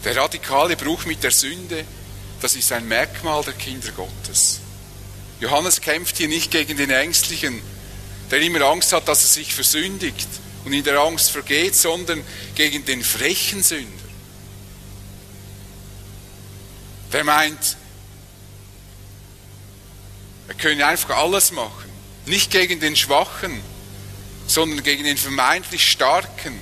Der 0.05 0.17
radikale 0.17 0.77
Bruch 0.77 1.07
mit 1.07 1.23
der 1.23 1.31
Sünde, 1.31 1.85
das 2.41 2.57
ist 2.57 2.73
ein 2.73 2.87
Merkmal 2.89 3.43
der 3.43 3.55
Kinder 3.55 3.91
Gottes. 3.93 4.61
Johannes 5.41 5.81
kämpft 5.81 6.17
hier 6.17 6.29
nicht 6.29 6.51
gegen 6.51 6.77
den 6.77 6.91
Ängstlichen, 6.91 7.61
der 8.31 8.41
immer 8.41 8.63
Angst 8.63 8.93
hat, 8.93 9.09
dass 9.09 9.23
er 9.23 9.29
sich 9.29 9.55
versündigt 9.55 10.29
und 10.65 10.73
in 10.73 10.85
der 10.85 10.99
Angst 10.99 11.31
vergeht, 11.31 11.75
sondern 11.75 12.23
gegen 12.55 12.85
den 12.85 13.03
frechen 13.03 13.63
Sünder. 13.63 13.89
Der 17.13 17.25
meint, 17.25 17.77
er 20.49 20.55
könne 20.55 20.87
einfach 20.87 21.17
alles 21.17 21.53
machen. 21.53 21.91
Nicht 22.27 22.51
gegen 22.51 22.81
den 22.81 22.97
Schwachen, 22.97 23.61
sondern 24.47 24.83
gegen 24.83 25.05
den 25.05 25.17
vermeintlich 25.17 25.91
Starken, 25.91 26.59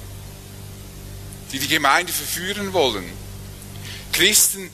die 1.52 1.58
die 1.58 1.68
Gemeinde 1.68 2.12
verführen 2.12 2.72
wollen. 2.72 3.04
Christen, 4.12 4.70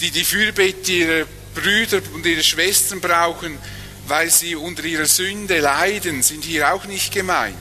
die 0.00 0.10
die 0.10 0.24
Fürbitte 0.24 0.92
ihrer 0.92 1.26
Brüder 1.54 2.00
und 2.14 2.24
ihrer 2.24 2.42
Schwestern 2.42 3.00
brauchen, 3.00 3.58
weil 4.06 4.30
sie 4.30 4.54
unter 4.54 4.84
ihrer 4.84 5.06
Sünde 5.06 5.58
leiden, 5.60 6.22
sind 6.22 6.44
hier 6.44 6.72
auch 6.72 6.84
nicht 6.84 7.12
gemeint. 7.12 7.56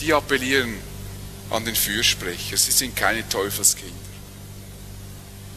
Die 0.00 0.12
appellieren 0.12 0.74
an 1.50 1.64
den 1.64 1.76
Fürsprecher, 1.76 2.56
sie 2.56 2.72
sind 2.72 2.96
keine 2.96 3.26
Teufelskinder. 3.28 3.94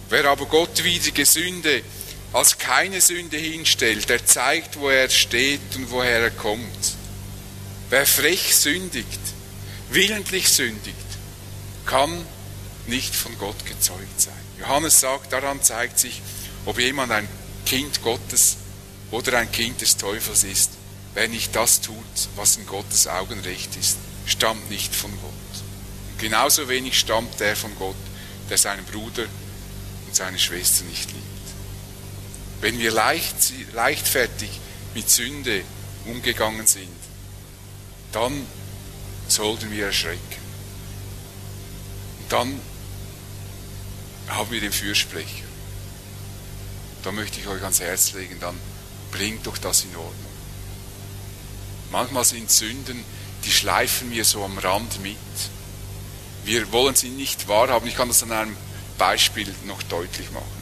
Wer 0.10 0.26
aber 0.26 0.46
gottwidrige 0.46 1.26
Sünde 1.26 1.82
als 2.38 2.60
keine 2.60 3.02
Sünde 3.02 3.36
hinstellt, 3.36 4.10
der 4.10 4.24
zeigt, 4.24 4.78
wo 4.80 4.90
er 4.90 5.10
steht 5.10 5.76
und 5.76 5.90
woher 5.90 6.20
er 6.20 6.30
kommt. 6.30 6.96
Wer 7.90 8.06
frech 8.06 8.56
sündigt, 8.56 9.20
willentlich 9.90 10.48
sündigt, 10.50 10.96
kann 11.88 12.28
nicht 12.86 13.16
von 13.16 13.36
Gott 13.40 13.66
gezeugt 13.66 14.22
sein. 14.22 14.38
Johannes 14.60 15.00
sagt, 15.00 15.34
daran 15.34 15.64
zeigt 15.64 15.98
sich, 15.98 16.22
ob 16.66 16.78
jemand 16.78 17.12
ein 17.12 17.28
Kind 17.66 18.04
Gottes 18.04 18.58
oder 19.10 19.40
ein 19.40 19.52
Kind 19.52 19.82
des 19.82 19.98
Teufels 19.98 20.44
ist. 20.44 20.74
Wer 21.16 21.30
nicht 21.30 21.56
das 21.56 21.82
tut, 21.82 21.96
was 22.36 22.58
in 22.58 22.68
Gottes 22.68 23.08
Augen 23.08 23.40
recht 23.40 23.76
ist, 23.78 23.98
stammt 24.28 24.70
nicht 24.70 24.94
von 24.94 25.10
Gott. 25.10 25.64
Und 26.12 26.20
genauso 26.20 26.70
wenig 26.70 27.00
stammt 27.00 27.40
der 27.40 27.56
von 27.56 27.76
Gott, 27.80 27.96
der 28.48 28.60
seinen 28.60 28.86
Bruder 28.86 29.26
und 30.06 30.16
seine 30.16 30.38
Schwester 30.38 30.86
nicht 30.86 31.12
liebt. 31.12 31.27
Wenn 32.62 32.80
wir 32.80 32.92
leicht, 32.92 33.54
leichtfertig 33.74 34.50
mit 34.96 35.10
Sünde 35.10 35.62
umgegangen 36.06 36.66
sind, 36.66 36.90
dann 38.12 38.46
sollten 39.28 39.72
wir 39.72 39.88
erschrecken 39.88 40.48
dann 42.30 42.60
haben 44.28 44.52
wir 44.52 44.60
den 44.60 44.72
Fürsprecher. 44.72 45.46
Da 47.04 47.12
möchte 47.12 47.40
ich 47.40 47.48
euch 47.48 47.62
ans 47.62 47.80
Herz 47.80 48.14
legen, 48.14 48.38
dann 48.40 48.58
bringt 49.12 49.48
doch 49.48 49.58
das 49.58 49.84
in 49.84 49.96
Ordnung. 49.96 50.14
Manchmal 51.92 52.26
sind 52.26 52.52
Sünden, 52.52 53.04
die 53.46 53.52
schleifen 53.52 54.12
wir 54.12 54.26
so 54.26 54.44
am 54.44 54.58
Rand 54.58 55.02
mit. 55.02 55.18
Wir 56.44 56.72
wollen 56.72 56.96
sie 56.96 57.10
nicht 57.10 57.48
wahrhaben. 57.48 57.88
Ich 57.88 57.96
kann 57.96 58.10
das 58.10 58.24
an 58.24 58.32
einem 58.32 58.58
Beispiel 58.98 59.54
noch 59.66 59.82
deutlich 59.84 60.30
machen. 60.32 60.57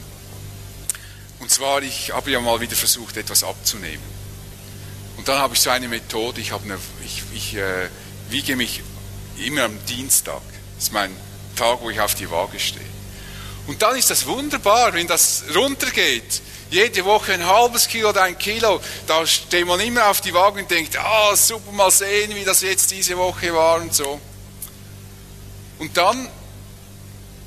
Und 1.45 1.51
zwar, 1.51 1.83
ich 1.83 2.11
habe 2.11 2.31
ja 2.31 2.39
mal 2.41 2.59
wieder 2.59 2.75
versucht, 2.75 3.17
etwas 3.17 3.43
abzunehmen. 3.43 4.01
Und 5.15 5.27
dann 5.27 5.37
habe 5.37 5.53
ich 5.53 5.61
so 5.61 5.69
eine 5.69 5.87
Methode, 5.87 6.41
ich, 6.41 6.51
habe 6.51 6.63
eine, 6.63 6.79
ich, 7.05 7.21
ich 7.35 7.55
äh, 7.55 7.87
wiege 8.31 8.55
mich 8.55 8.81
immer 9.37 9.65
am 9.65 9.85
Dienstag. 9.85 10.41
Das 10.75 10.85
ist 10.85 10.91
mein 10.91 11.15
Tag, 11.55 11.81
wo 11.81 11.91
ich 11.91 12.01
auf 12.01 12.15
die 12.15 12.31
Waage 12.31 12.59
stehe. 12.59 12.83
Und 13.67 13.79
dann 13.83 13.95
ist 13.95 14.09
das 14.09 14.25
wunderbar, 14.25 14.93
wenn 14.93 15.05
das 15.05 15.43
runtergeht. 15.53 16.41
Jede 16.71 17.05
Woche 17.05 17.33
ein 17.33 17.45
halbes 17.45 17.87
Kilo 17.89 18.09
oder 18.09 18.23
ein 18.23 18.39
Kilo, 18.39 18.81
da 19.05 19.27
steht 19.27 19.67
man 19.67 19.79
immer 19.81 20.07
auf 20.07 20.21
die 20.21 20.33
Waage 20.33 20.61
und 20.61 20.71
denkt, 20.71 20.97
ah, 20.97 21.35
super, 21.35 21.71
mal 21.73 21.91
sehen, 21.91 22.33
wie 22.33 22.43
das 22.43 22.63
jetzt 22.63 22.89
diese 22.89 23.15
Woche 23.17 23.53
war 23.53 23.81
und 23.81 23.93
so. 23.93 24.19
Und 25.77 25.95
dann 25.95 26.27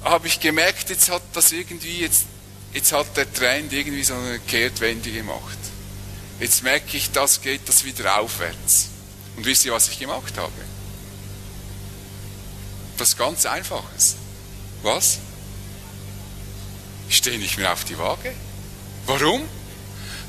habe 0.05 0.29
ich 0.29 0.39
gemerkt, 0.39 0.89
jetzt 0.89 1.11
hat 1.11 1.23
das 1.33 1.51
irgendwie, 1.51 2.03
jetzt, 2.03 2.27
jetzt 2.73 2.93
hat 2.93 3.17
der 3.17 3.33
Trend 3.33 3.73
irgendwie 3.73 4.05
so 4.05 4.15
eine 4.15 4.39
Kehrtwende 4.41 5.11
gemacht. 5.11 5.59
Jetzt 6.41 6.63
merke 6.63 6.97
ich, 6.97 7.11
das 7.11 7.41
geht 7.41 7.69
das 7.69 7.85
wieder 7.85 8.21
aufwärts. 8.21 8.89
Und 9.37 9.45
wisst 9.45 9.65
ihr, 9.65 9.73
was 9.73 9.89
ich 9.89 9.99
gemacht 9.99 10.37
habe? 10.37 10.53
Was 12.97 13.17
ganz 13.17 13.47
Einfaches. 13.47 14.17
Was? 14.83 15.19
Ich 17.09 17.17
stehe 17.17 17.39
nicht 17.39 17.59
mehr 17.59 17.73
auf 17.73 17.85
die 17.85 17.99
Waage. 17.99 18.33
Warum? 19.07 19.49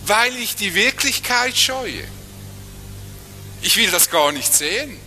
Weil 0.06 0.36
ich 0.38 0.56
die 0.56 0.74
Wirklichkeit 0.74 1.58
scheue. 1.58 2.04
Ich 3.62 3.76
will 3.78 3.92
das 3.92 4.10
gar 4.10 4.32
nicht 4.32 4.54
sehen. 4.54 4.98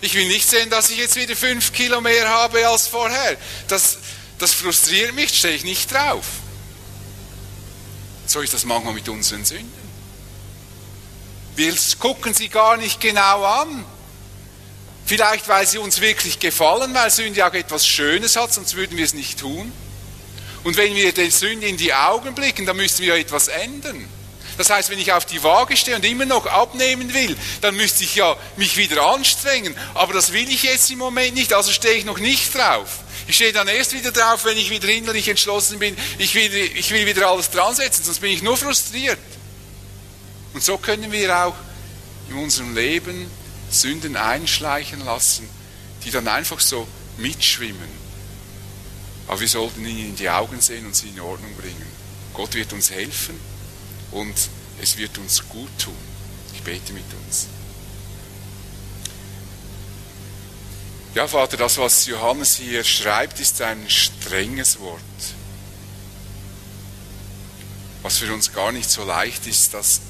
Ich 0.00 0.14
will 0.14 0.28
nicht 0.28 0.48
sehen, 0.48 0.70
dass 0.70 0.90
ich 0.90 0.98
jetzt 0.98 1.16
wieder 1.16 1.34
fünf 1.34 1.72
Kilo 1.72 2.00
mehr 2.00 2.28
habe 2.28 2.68
als 2.68 2.86
vorher. 2.86 3.36
Das, 3.68 3.98
das 4.38 4.54
frustriert 4.54 5.14
mich, 5.14 5.36
stehe 5.36 5.54
ich 5.54 5.64
nicht 5.64 5.92
drauf. 5.92 6.24
So 8.26 8.40
ist 8.40 8.54
das 8.54 8.64
manchmal 8.64 8.94
mit 8.94 9.08
unseren 9.08 9.44
Sünden. 9.44 9.88
Wir 11.56 11.74
gucken 11.98 12.34
sie 12.34 12.48
gar 12.48 12.76
nicht 12.76 13.00
genau 13.00 13.44
an. 13.44 13.84
Vielleicht, 15.06 15.48
weil 15.48 15.66
sie 15.66 15.78
uns 15.78 16.00
wirklich 16.00 16.38
gefallen, 16.38 16.94
weil 16.94 17.10
Sünde 17.10 17.46
auch 17.46 17.54
etwas 17.54 17.86
Schönes 17.86 18.36
hat, 18.36 18.52
sonst 18.52 18.74
würden 18.76 18.96
wir 18.96 19.04
es 19.04 19.14
nicht 19.14 19.40
tun. 19.40 19.72
Und 20.64 20.76
wenn 20.76 20.94
wir 20.94 21.12
der 21.12 21.30
Sünde 21.30 21.66
in 21.66 21.78
die 21.78 21.94
Augen 21.94 22.34
blicken, 22.34 22.66
dann 22.66 22.76
müssen 22.76 23.02
wir 23.02 23.14
etwas 23.14 23.48
ändern. 23.48 24.06
Das 24.58 24.70
heißt, 24.70 24.90
wenn 24.90 24.98
ich 24.98 25.12
auf 25.12 25.24
die 25.24 25.42
Waage 25.42 25.76
stehe 25.76 25.96
und 25.96 26.04
immer 26.04 26.26
noch 26.26 26.44
abnehmen 26.46 27.14
will, 27.14 27.36
dann 27.60 27.76
müsste 27.76 28.04
ich 28.04 28.16
ja 28.16 28.36
mich 28.56 28.76
wieder 28.76 29.06
anstrengen. 29.06 29.74
Aber 29.94 30.12
das 30.12 30.32
will 30.32 30.48
ich 30.50 30.64
jetzt 30.64 30.90
im 30.90 30.98
Moment 30.98 31.34
nicht, 31.34 31.54
also 31.54 31.72
stehe 31.72 31.94
ich 31.94 32.04
noch 32.04 32.18
nicht 32.18 32.54
drauf. 32.54 32.98
Ich 33.28 33.36
stehe 33.36 33.52
dann 33.52 33.68
erst 33.68 33.92
wieder 33.92 34.10
drauf, 34.10 34.46
wenn 34.46 34.56
ich 34.56 34.70
wieder 34.70 34.88
innerlich 34.88 35.28
entschlossen 35.28 35.78
bin, 35.78 35.94
ich 36.16 36.34
will, 36.34 36.52
ich 36.54 36.90
will 36.90 37.06
wieder 37.06 37.28
alles 37.28 37.50
dran 37.50 37.74
setzen, 37.74 38.02
sonst 38.02 38.20
bin 38.20 38.32
ich 38.32 38.42
nur 38.42 38.56
frustriert. 38.56 39.18
Und 40.54 40.64
so 40.64 40.78
können 40.78 41.12
wir 41.12 41.44
auch 41.44 41.54
in 42.30 42.36
unserem 42.36 42.74
Leben 42.74 43.30
Sünden 43.70 44.16
einschleichen 44.16 45.04
lassen, 45.04 45.48
die 46.04 46.10
dann 46.10 46.26
einfach 46.26 46.58
so 46.58 46.88
mitschwimmen. 47.18 47.98
Aber 49.26 49.40
wir 49.40 49.48
sollten 49.48 49.84
ihnen 49.84 50.08
in 50.08 50.16
die 50.16 50.30
Augen 50.30 50.62
sehen 50.62 50.86
und 50.86 50.96
sie 50.96 51.08
in 51.08 51.20
Ordnung 51.20 51.54
bringen. 51.54 51.86
Gott 52.32 52.54
wird 52.54 52.72
uns 52.72 52.90
helfen 52.90 53.38
und 54.10 54.34
es 54.80 54.96
wird 54.96 55.18
uns 55.18 55.46
gut 55.50 55.70
tun. 55.78 55.94
Ich 56.54 56.62
bete 56.62 56.94
mit 56.94 57.04
uns. 57.26 57.48
Ja, 61.14 61.26
Vater, 61.26 61.56
das, 61.56 61.78
was 61.78 62.06
Johannes 62.06 62.56
hier 62.56 62.84
schreibt, 62.84 63.40
ist 63.40 63.60
ein 63.62 63.88
strenges 63.88 64.78
Wort. 64.78 65.00
Was 68.02 68.18
für 68.18 68.32
uns 68.32 68.52
gar 68.52 68.72
nicht 68.72 68.88
so 68.88 69.04
leicht 69.04 69.46
ist, 69.46 69.74
das 69.74 70.00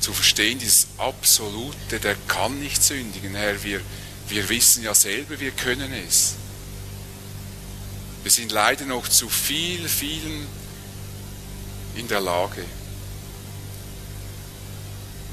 zu 0.00 0.12
verstehen, 0.12 0.58
dieses 0.58 0.88
Absolute, 0.98 1.98
der 1.98 2.16
kann 2.28 2.60
nicht 2.60 2.82
sündigen, 2.82 3.34
Herr. 3.34 3.62
Wir, 3.62 3.80
wir 4.28 4.48
wissen 4.48 4.82
ja 4.82 4.94
selber, 4.94 5.40
wir 5.40 5.52
können 5.52 5.92
es. 6.06 6.34
Wir 8.22 8.30
sind 8.30 8.52
leider 8.52 8.84
noch 8.86 9.08
zu 9.08 9.28
viel, 9.28 9.88
vielen 9.88 10.46
in 11.94 12.08
der 12.08 12.20
Lage. 12.20 12.64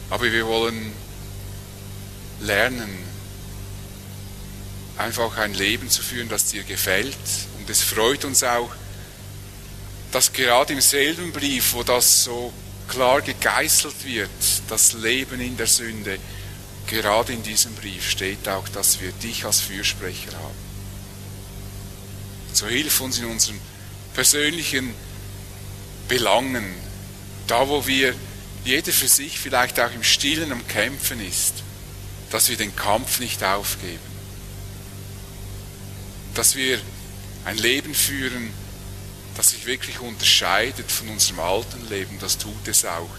Aber 0.10 0.24
wir 0.24 0.46
wollen 0.46 0.94
lernen, 2.40 3.11
einfach 5.02 5.38
ein 5.38 5.54
Leben 5.54 5.90
zu 5.90 6.02
führen, 6.02 6.30
das 6.30 6.46
dir 6.46 6.64
gefällt. 6.64 7.18
Und 7.60 7.70
es 7.70 7.82
freut 7.82 8.26
uns 8.26 8.44
auch, 8.44 8.72
dass 10.12 10.34
gerade 10.34 10.74
im 10.74 10.82
selben 10.82 11.32
Brief, 11.32 11.74
wo 11.74 11.84
das 11.84 12.24
so 12.24 12.54
klar 12.88 13.22
gegeißelt 13.22 14.06
wird, 14.06 14.30
das 14.68 14.94
Leben 14.94 15.40
in 15.40 15.58
der 15.58 15.68
Sünde, 15.68 16.20
gerade 16.88 17.34
in 17.34 17.44
diesem 17.44 17.74
Brief 17.76 18.10
steht 18.10 18.48
auch, 18.50 18.68
dass 18.70 19.00
wir 19.02 19.12
dich 19.14 19.46
als 19.46 19.62
Fürsprecher 19.62 20.34
haben. 20.34 20.72
So 22.54 22.68
hilf 22.68 23.00
uns 23.00 23.18
in 23.20 23.26
unseren 23.26 23.60
persönlichen 24.14 24.94
Belangen, 26.10 26.66
da 27.48 27.68
wo 27.70 27.88
wir 27.88 28.14
jeder 28.66 28.92
für 28.92 29.08
sich 29.08 29.40
vielleicht 29.40 29.80
auch 29.80 29.92
im 29.94 30.04
Stillen 30.04 30.52
am 30.52 30.68
Kämpfen 30.68 31.26
ist, 31.26 31.64
dass 32.30 32.50
wir 32.50 32.58
den 32.58 32.76
Kampf 32.76 33.20
nicht 33.20 33.44
aufgeben. 33.44 34.11
Dass 36.34 36.56
wir 36.56 36.80
ein 37.46 37.58
Leben 37.58 37.94
führen, 37.94 38.52
das 39.36 39.52
sich 39.52 39.66
wirklich 39.66 40.00
unterscheidet 40.00 40.92
von 40.92 41.10
unserem 41.10 41.40
alten 41.40 41.90
Leben, 41.90 42.18
das 42.20 42.38
tut 42.38 42.68
es 42.68 42.86
auch. 42.86 43.10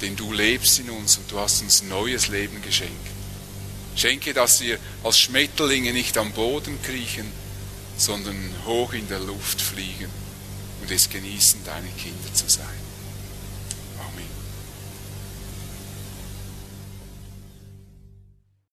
Denn 0.00 0.16
du 0.16 0.32
lebst 0.32 0.78
in 0.78 0.90
uns 0.90 1.16
und 1.16 1.30
du 1.30 1.38
hast 1.38 1.62
uns 1.62 1.82
neues 1.82 2.28
Leben 2.28 2.60
geschenkt. 2.62 3.06
Schenke, 3.94 4.34
dass 4.34 4.60
wir 4.60 4.78
als 5.04 5.18
Schmetterlinge 5.18 5.92
nicht 5.92 6.18
am 6.18 6.32
Boden 6.32 6.80
kriechen, 6.82 7.26
sondern 7.96 8.36
hoch 8.66 8.92
in 8.92 9.08
der 9.08 9.20
Luft 9.20 9.60
fliegen 9.60 10.10
und 10.82 10.90
es 10.90 11.08
genießen, 11.08 11.64
deine 11.64 11.88
Kinder 11.88 12.34
zu 12.34 12.48
sein. 12.48 12.85